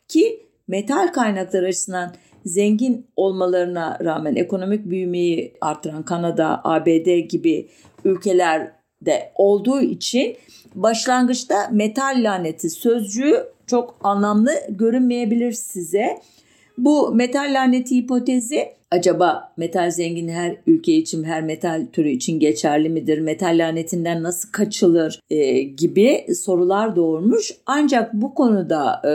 ki 0.08 0.46
metal 0.68 1.08
kaynakları 1.14 1.66
açısından 1.66 2.14
zengin 2.46 3.08
olmalarına 3.16 3.98
rağmen 4.04 4.36
ekonomik 4.36 4.86
büyümeyi 4.86 5.54
artıran 5.62 6.04
Kanada, 6.04 6.62
ABD 6.64 7.20
gibi 7.30 7.70
ülkelerde 8.06 9.32
olduğu 9.36 9.82
için 9.82 10.36
başlangıçta 10.76 11.70
metal 11.72 12.20
laneti 12.24 12.70
sözcüğü 12.70 13.44
çok 13.68 14.00
anlamlı 14.04 14.52
görünmeyebilir 14.70 15.52
size. 15.52 16.18
Bu 16.80 17.12
metal 17.16 17.54
laneti 17.54 17.96
hipotezi 17.96 18.70
acaba 18.92 19.54
metal 19.58 19.92
zengin 19.92 20.28
her 20.28 20.56
ülke 20.68 20.94
için 20.94 21.24
her 21.24 21.44
metal 21.44 21.86
türü 21.94 22.10
için 22.10 22.40
geçerli 22.40 22.90
midir? 22.90 23.20
Metal 23.20 23.58
lanetinden 23.58 24.24
nasıl 24.24 24.52
kaçılır 24.52 25.20
e, 25.30 25.62
gibi 25.62 26.26
sorular 26.46 26.96
doğurmuş. 26.96 27.52
Ancak 27.66 28.14
bu 28.14 28.34
konuda 28.34 29.02
e, 29.06 29.12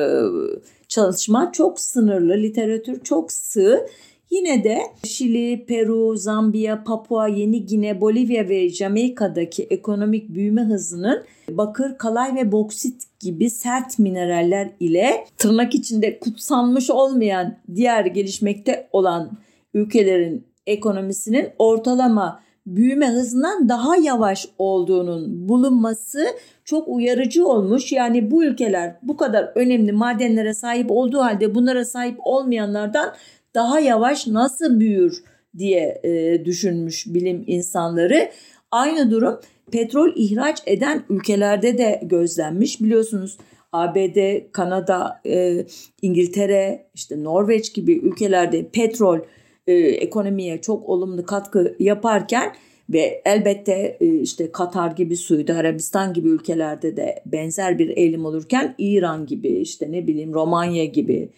çalışma 0.88 1.52
çok 1.52 1.80
sınırlı, 1.80 2.34
literatür 2.34 3.00
çok 3.00 3.32
sığ. 3.32 3.86
Yine 4.34 4.64
de 4.64 4.78
Şili, 5.04 5.66
Peru, 5.66 6.16
Zambiya, 6.16 6.84
Papua, 6.84 7.28
Yeni 7.28 7.66
Gine, 7.66 8.00
Bolivya 8.00 8.48
ve 8.48 8.68
Jamaika'daki 8.68 9.62
ekonomik 9.62 10.28
büyüme 10.28 10.62
hızının 10.62 11.24
bakır, 11.50 11.98
kalay 11.98 12.34
ve 12.34 12.52
boksit 12.52 13.20
gibi 13.20 13.50
sert 13.50 13.98
mineraller 13.98 14.70
ile 14.80 15.24
tırnak 15.36 15.74
içinde 15.74 16.18
kutsanmış 16.18 16.90
olmayan 16.90 17.56
diğer 17.74 18.06
gelişmekte 18.06 18.88
olan 18.92 19.30
ülkelerin 19.74 20.46
ekonomisinin 20.66 21.48
ortalama 21.58 22.40
büyüme 22.66 23.08
hızından 23.08 23.68
daha 23.68 23.96
yavaş 23.96 24.48
olduğunun 24.58 25.48
bulunması 25.48 26.26
çok 26.64 26.88
uyarıcı 26.88 27.46
olmuş. 27.46 27.92
Yani 27.92 28.30
bu 28.30 28.44
ülkeler 28.44 28.96
bu 29.02 29.16
kadar 29.16 29.52
önemli 29.54 29.92
madenlere 29.92 30.54
sahip 30.54 30.90
olduğu 30.90 31.20
halde 31.20 31.54
bunlara 31.54 31.84
sahip 31.84 32.16
olmayanlardan 32.24 33.14
daha 33.54 33.80
yavaş 33.80 34.26
nasıl 34.26 34.80
büyür 34.80 35.24
diye 35.58 36.00
e, 36.04 36.44
düşünmüş 36.44 37.06
bilim 37.06 37.44
insanları. 37.46 38.30
Aynı 38.70 39.10
durum 39.10 39.40
petrol 39.72 40.12
ihraç 40.16 40.62
eden 40.66 41.04
ülkelerde 41.08 41.78
de 41.78 42.00
gözlenmiş. 42.04 42.80
Biliyorsunuz 42.80 43.38
ABD, 43.72 44.52
Kanada, 44.52 45.20
e, 45.26 45.66
İngiltere, 46.02 46.86
işte 46.94 47.24
Norveç 47.24 47.74
gibi 47.74 47.92
ülkelerde 47.92 48.68
petrol 48.68 49.18
e, 49.66 49.72
ekonomiye 49.74 50.60
çok 50.60 50.88
olumlu 50.88 51.26
katkı 51.26 51.76
yaparken 51.78 52.52
ve 52.90 53.22
elbette 53.24 53.96
e, 54.00 54.06
işte 54.06 54.52
Katar 54.52 54.90
gibi 54.90 55.16
Suudi 55.16 55.54
Arabistan 55.54 56.12
gibi 56.12 56.28
ülkelerde 56.28 56.96
de 56.96 57.22
benzer 57.26 57.78
bir 57.78 57.96
eğilim 57.96 58.24
olurken 58.24 58.74
İran 58.78 59.26
gibi 59.26 59.48
işte 59.48 59.92
ne 59.92 60.06
bileyim 60.06 60.34
Romanya 60.34 60.84
gibi 60.84 61.28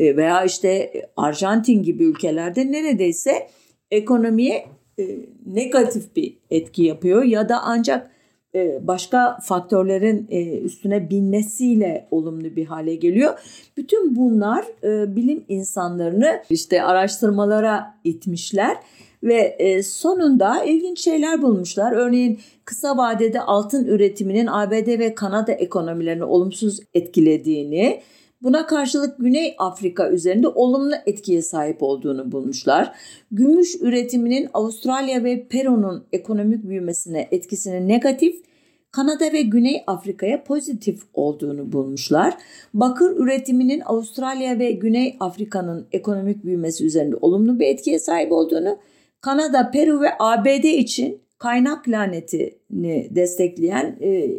veya 0.00 0.44
işte 0.44 0.92
Arjantin 1.16 1.82
gibi 1.82 2.04
ülkelerde 2.04 2.72
neredeyse 2.72 3.48
ekonomiye 3.90 4.66
e, 4.98 5.18
negatif 5.46 6.16
bir 6.16 6.38
etki 6.50 6.82
yapıyor 6.82 7.24
ya 7.24 7.48
da 7.48 7.60
ancak 7.62 8.10
e, 8.54 8.86
başka 8.86 9.38
faktörlerin 9.42 10.26
e, 10.30 10.58
üstüne 10.58 11.10
binmesiyle 11.10 12.08
olumlu 12.10 12.56
bir 12.56 12.66
hale 12.66 12.94
geliyor. 12.94 13.38
Bütün 13.76 14.16
bunlar 14.16 14.64
e, 14.84 15.16
bilim 15.16 15.44
insanlarını 15.48 16.42
işte 16.50 16.82
araştırmalara 16.82 17.94
itmişler 18.04 18.76
ve 19.22 19.82
sonunda 19.82 20.64
ilginç 20.64 21.00
şeyler 21.00 21.42
bulmuşlar. 21.42 21.92
Örneğin 21.92 22.40
kısa 22.64 22.96
vadede 22.96 23.40
altın 23.40 23.84
üretiminin 23.84 24.46
ABD 24.46 24.98
ve 24.98 25.14
Kanada 25.14 25.52
ekonomilerini 25.52 26.24
olumsuz 26.24 26.80
etkilediğini, 26.94 28.00
Buna 28.42 28.66
karşılık 28.66 29.18
Güney 29.18 29.54
Afrika 29.58 30.10
üzerinde 30.10 30.48
olumlu 30.48 30.94
etkiye 31.06 31.42
sahip 31.42 31.82
olduğunu 31.82 32.32
bulmuşlar. 32.32 32.92
Gümüş 33.32 33.76
üretiminin 33.80 34.48
Avustralya 34.54 35.24
ve 35.24 35.46
Peru'nun 35.48 36.04
ekonomik 36.12 36.64
büyümesine 36.64 37.28
etkisinin 37.30 37.88
negatif, 37.88 38.42
Kanada 38.90 39.32
ve 39.32 39.42
Güney 39.42 39.84
Afrika'ya 39.86 40.44
pozitif 40.44 41.02
olduğunu 41.14 41.72
bulmuşlar. 41.72 42.34
Bakır 42.74 43.16
üretiminin 43.16 43.80
Avustralya 43.80 44.58
ve 44.58 44.72
Güney 44.72 45.16
Afrika'nın 45.20 45.86
ekonomik 45.92 46.44
büyümesi 46.44 46.84
üzerinde 46.84 47.16
olumlu 47.20 47.60
bir 47.60 47.66
etkiye 47.66 47.98
sahip 47.98 48.32
olduğunu, 48.32 48.78
Kanada, 49.20 49.70
Peru 49.70 50.00
ve 50.00 50.08
ABD 50.18 50.64
için 50.64 51.20
kaynak 51.38 51.88
lanetini 51.88 53.08
destekleyen 53.10 53.96
e, 54.00 54.30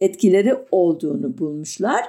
etkileri 0.00 0.54
olduğunu 0.70 1.38
bulmuşlar. 1.38 2.04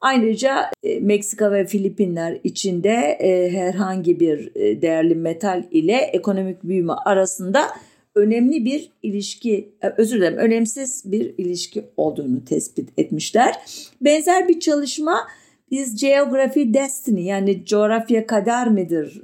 Ayrıca 0.00 0.70
e, 0.82 1.00
Meksika 1.00 1.52
ve 1.52 1.66
Filipinler 1.66 2.40
içinde 2.44 3.18
e, 3.20 3.50
herhangi 3.52 4.20
bir 4.20 4.52
e, 4.54 4.82
değerli 4.82 5.14
metal 5.14 5.64
ile 5.70 5.96
ekonomik 5.96 6.62
büyüme 6.62 6.92
arasında 6.92 7.66
önemli 8.14 8.64
bir 8.64 8.92
ilişki, 9.02 9.72
özür 9.96 10.16
dilerim 10.16 10.38
önemsiz 10.38 11.12
bir 11.12 11.34
ilişki 11.38 11.84
olduğunu 11.96 12.44
tespit 12.44 12.88
etmişler. 12.98 13.54
Benzer 14.00 14.48
bir 14.48 14.60
çalışma 14.60 15.28
biz 15.70 16.00
Geography 16.00 16.74
Destiny 16.74 17.24
yani 17.24 17.64
coğrafya 17.64 18.26
kader 18.26 18.68
midir 18.68 19.22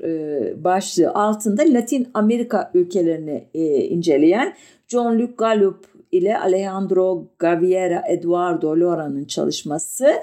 başlığı 0.64 1.11
altında 1.11 1.62
Latin 1.66 2.09
Amerika 2.14 2.70
ülkelerini 2.75 3.45
inceleyen 3.91 4.55
John 4.89 5.18
Luke 5.18 5.35
Gallup 5.39 5.87
ile 6.12 6.39
Alejandro 6.39 7.29
Gaviera 7.39 8.03
Eduardo 8.09 8.70
Lora'nın 8.81 9.25
çalışması 9.25 10.14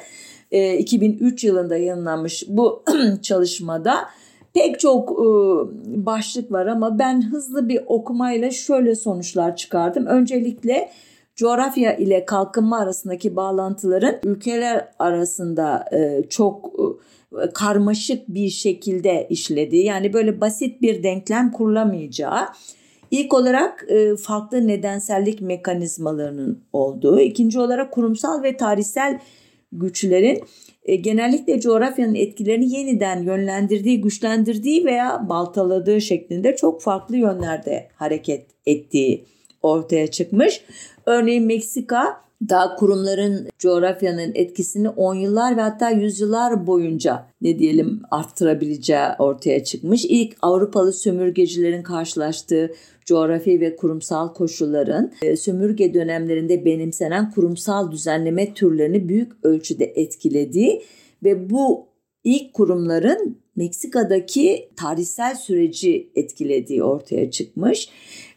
2003 0.52 1.44
e, 1.44 1.48
yılında 1.48 1.78
yayınlanmış 1.78 2.44
bu 2.48 2.84
çalışmada 3.22 3.96
pek 4.54 4.80
çok 4.80 5.12
e, 5.12 5.26
başlık 6.06 6.52
var 6.52 6.66
ama 6.66 7.00
ben 7.00 7.32
hızlı 7.32 7.70
bir 7.70 7.82
okumayla 7.86 8.52
şöyle 8.52 8.96
sonuçlar 8.96 9.56
çıkardım. 9.56 10.06
Öncelikle 10.06 10.90
coğrafya 11.36 11.96
ile 11.96 12.26
kalkınma 12.26 12.80
arasındaki 12.80 13.36
bağlantıların 13.36 14.16
ülkeler 14.24 14.88
arasında 15.00 15.86
e, 15.94 16.24
çok 16.30 16.72
karmaşık 17.54 18.28
bir 18.28 18.50
şekilde 18.50 19.28
işlediği 19.30 19.86
yani 19.86 20.14
böyle 20.14 20.42
basit 20.42 20.82
bir 20.82 21.04
denklem 21.04 21.52
kurulamayacağı 21.52 22.48
İlk 23.12 23.34
olarak 23.34 23.88
farklı 24.22 24.68
nedensellik 24.68 25.42
mekanizmalarının 25.42 26.64
olduğu, 26.74 27.20
ikinci 27.20 27.60
olarak 27.60 27.92
kurumsal 27.92 28.44
ve 28.44 28.58
tarihsel 28.58 29.20
güçlerin 29.72 30.44
e, 30.86 30.96
genellikle 30.96 31.60
coğrafyanın 31.60 32.16
etkilerini 32.16 32.74
yeniden 32.74 33.24
yönlendirdiği, 33.24 34.02
güçlendirdiği 34.02 34.86
veya 34.86 35.30
baltaladığı 35.30 36.02
şeklinde 36.02 36.56
çok 36.56 36.82
farklı 36.82 37.18
yönlerde 37.18 37.88
hareket 37.96 38.46
ettiği 38.66 39.26
ortaya 39.62 40.08
çıkmış. 40.08 40.62
Örneğin 41.06 41.46
Meksika 41.46 42.22
daha 42.50 42.76
kurumların 42.76 43.48
coğrafyanın 43.60 44.32
etkisini 44.36 44.90
on 44.90 45.16
yıllar 45.16 45.58
ve 45.58 45.62
hatta 45.62 45.90
yüzyıllar 45.90 46.68
boyunca 46.68 47.26
ne 47.42 47.60
diyelim 47.60 48.02
arttırabileceği 48.12 49.08
ortaya 49.20 49.64
çıkmış. 49.64 50.06
İlk 50.06 50.38
Avrupalı 50.42 50.94
sömürgecilerin 50.94 51.84
karşılaştığı 51.84 52.72
coğrafi 53.12 53.62
ve 53.62 53.76
kurumsal 53.76 54.34
koşulların 54.34 55.12
e, 55.22 55.36
sömürge 55.36 55.94
dönemlerinde 55.94 56.66
benimsenen 56.66 57.32
kurumsal 57.32 57.92
düzenleme 57.92 58.54
türlerini 58.54 59.10
büyük 59.10 59.32
ölçüde 59.44 59.86
etkilediği 59.86 60.82
ve 61.24 61.50
bu 61.50 61.88
ilk 62.24 62.54
kurumların 62.54 63.38
Meksika'daki 63.56 64.70
tarihsel 64.76 65.36
süreci 65.36 66.12
etkilediği 66.16 66.84
ortaya 66.84 67.32
çıkmış. 67.32 67.90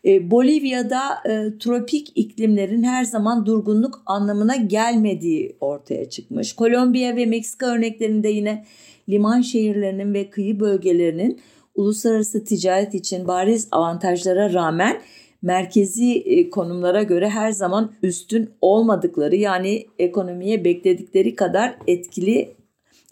E, 0.04 0.30
Bolivya'da 0.30 1.00
e, 1.28 1.58
tropik 1.58 2.12
iklimlerin 2.14 2.82
her 2.82 3.04
zaman 3.04 3.46
durgunluk 3.46 4.02
anlamına 4.06 4.56
gelmediği 4.56 5.56
ortaya 5.60 6.10
çıkmış. 6.10 6.52
Kolombiya 6.52 7.16
ve 7.16 7.26
Meksika 7.26 7.74
örneklerinde 7.74 8.28
yine 8.28 8.64
liman 9.08 9.40
şehirlerinin 9.40 10.14
ve 10.14 10.30
kıyı 10.30 10.60
bölgelerinin 10.60 11.40
uluslararası 11.74 12.44
ticaret 12.44 12.94
için 12.94 13.28
bariz 13.28 13.68
avantajlara 13.70 14.52
rağmen 14.52 15.00
merkezi 15.42 16.12
e, 16.18 16.50
konumlara 16.50 17.02
göre 17.02 17.28
her 17.28 17.52
zaman 17.52 17.92
üstün 18.02 18.50
olmadıkları 18.60 19.36
yani 19.36 19.86
ekonomiye 19.98 20.64
bekledikleri 20.64 21.34
kadar 21.34 21.76
etkili 21.86 22.54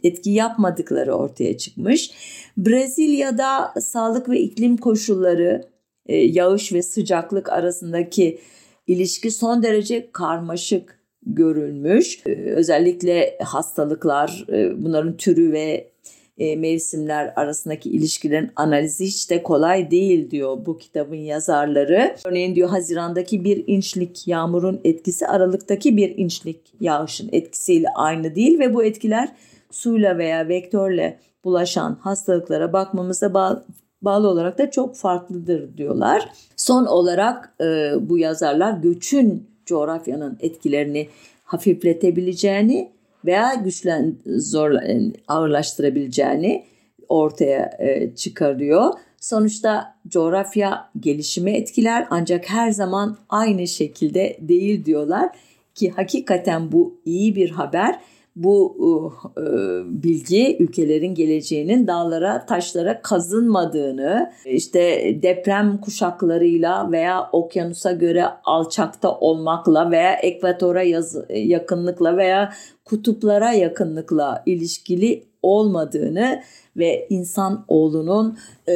etki 0.02 0.30
yapmadıkları 0.30 1.12
ortaya 1.12 1.58
çıkmış. 1.58 2.10
Brezilya'da 2.56 3.80
sağlık 3.80 4.28
ve 4.28 4.40
iklim 4.40 4.76
koşulları, 4.76 5.64
e, 6.06 6.16
yağış 6.16 6.72
ve 6.72 6.82
sıcaklık 6.82 7.52
arasındaki 7.52 8.38
ilişki 8.86 9.30
son 9.30 9.62
derece 9.62 10.10
karmaşık 10.12 10.98
görülmüş. 11.26 12.22
E, 12.26 12.30
özellikle 12.30 13.38
hastalıklar, 13.42 14.46
bunların 14.76 15.16
türü 15.16 15.52
ve 15.52 15.91
e, 16.38 16.56
mevsimler 16.56 17.32
arasındaki 17.36 17.90
ilişkilerin 17.90 18.50
analizi 18.56 19.06
hiç 19.06 19.30
de 19.30 19.42
kolay 19.42 19.90
değil 19.90 20.30
diyor 20.30 20.66
bu 20.66 20.78
kitabın 20.78 21.16
yazarları. 21.16 22.16
Örneğin 22.26 22.54
diyor 22.54 22.68
Haziran'daki 22.68 23.44
bir 23.44 23.64
inçlik 23.66 24.28
yağmurun 24.28 24.80
etkisi 24.84 25.26
Aralık'taki 25.26 25.96
bir 25.96 26.18
inçlik 26.18 26.60
yağışın 26.80 27.28
etkisiyle 27.32 27.86
aynı 27.96 28.34
değil 28.34 28.58
ve 28.58 28.74
bu 28.74 28.84
etkiler 28.84 29.28
suyla 29.70 30.18
veya 30.18 30.48
vektörle 30.48 31.18
bulaşan 31.44 31.98
hastalıklara 32.00 32.72
bakmamıza 32.72 33.34
bağlı 33.34 33.64
bağlı 34.02 34.28
olarak 34.28 34.58
da 34.58 34.70
çok 34.70 34.96
farklıdır 34.96 35.76
diyorlar. 35.76 36.28
Son 36.56 36.86
olarak 36.86 37.54
e, 37.60 37.92
bu 38.00 38.18
yazarlar 38.18 38.72
göçün 38.72 39.50
coğrafyanın 39.66 40.38
etkilerini 40.40 41.08
hafifletebileceğini 41.44 42.92
veya 43.24 43.54
güçlen 43.54 44.14
zor 44.26 44.70
ağırlaştırabileceğini 45.28 46.64
ortaya 47.08 47.76
e, 47.78 48.14
çıkarıyor. 48.14 48.92
Sonuçta 49.20 49.94
coğrafya 50.08 50.90
gelişimi 51.00 51.50
etkiler 51.50 52.06
ancak 52.10 52.50
her 52.50 52.70
zaman 52.70 53.16
aynı 53.28 53.66
şekilde 53.66 54.36
değil 54.40 54.84
diyorlar 54.84 55.28
ki 55.74 55.90
hakikaten 55.90 56.72
bu 56.72 57.00
iyi 57.04 57.36
bir 57.36 57.50
haber 57.50 57.98
bu 58.36 58.76
uh, 58.78 59.12
e, 59.38 59.42
bilgi 60.02 60.56
ülkelerin 60.60 61.14
geleceğinin 61.14 61.86
dağlara, 61.86 62.46
taşlara 62.46 63.02
kazınmadığını, 63.02 64.32
işte 64.44 64.80
deprem 65.22 65.78
kuşaklarıyla 65.78 66.92
veya 66.92 67.28
okyanusa 67.32 67.92
göre 67.92 68.24
alçakta 68.44 69.18
olmakla 69.18 69.90
veya 69.90 70.12
ekvatora 70.12 70.82
yaz, 70.82 71.16
yakınlıkla 71.30 72.16
veya 72.16 72.52
kutuplara 72.84 73.52
yakınlıkla 73.52 74.42
ilişkili 74.46 75.24
olmadığını 75.42 76.42
ve 76.76 77.06
insan 77.10 77.64
oğlunun 77.68 78.38
e, 78.68 78.74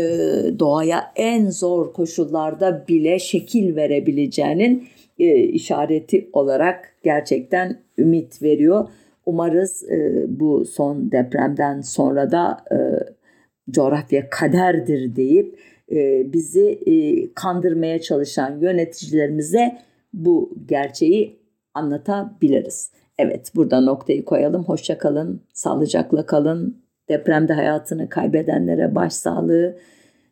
doğaya 0.58 1.12
en 1.16 1.50
zor 1.50 1.92
koşullarda 1.92 2.84
bile 2.88 3.18
şekil 3.18 3.76
verebileceğinin 3.76 4.88
e, 5.18 5.38
işareti 5.38 6.30
olarak 6.32 6.92
gerçekten 7.02 7.80
ümit 7.98 8.42
veriyor. 8.42 8.88
Umarız 9.26 9.90
e, 9.90 10.24
bu 10.28 10.64
son 10.64 11.12
depremden 11.12 11.80
sonra 11.80 12.30
da 12.30 12.64
e, 12.72 12.76
coğrafya 13.70 14.30
kaderdir 14.30 15.16
deyip 15.16 15.58
e, 15.92 16.32
bizi 16.32 16.68
e, 16.86 16.94
kandırmaya 17.34 18.00
çalışan 18.00 18.60
yöneticilerimize 18.60 19.78
bu 20.12 20.54
gerçeği 20.68 21.38
anlatabiliriz. 21.74 22.90
Evet 23.18 23.52
burada 23.54 23.80
noktayı 23.80 24.24
koyalım. 24.24 24.64
Hoşça 24.64 24.98
kalın, 24.98 25.40
sağlıcakla 25.52 26.26
kalın. 26.26 26.82
Depremde 27.08 27.52
hayatını 27.52 28.08
kaybedenlere 28.08 28.94
başsağlığı, 28.94 29.76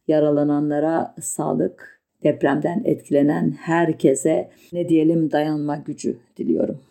yaralananlara 0.08 1.14
sağlık, 1.20 2.00
depremden 2.22 2.82
etkilenen 2.84 3.50
herkese 3.50 4.50
ne 4.72 4.88
diyelim 4.88 5.30
dayanma 5.30 5.76
gücü 5.76 6.18
diliyorum. 6.36 6.80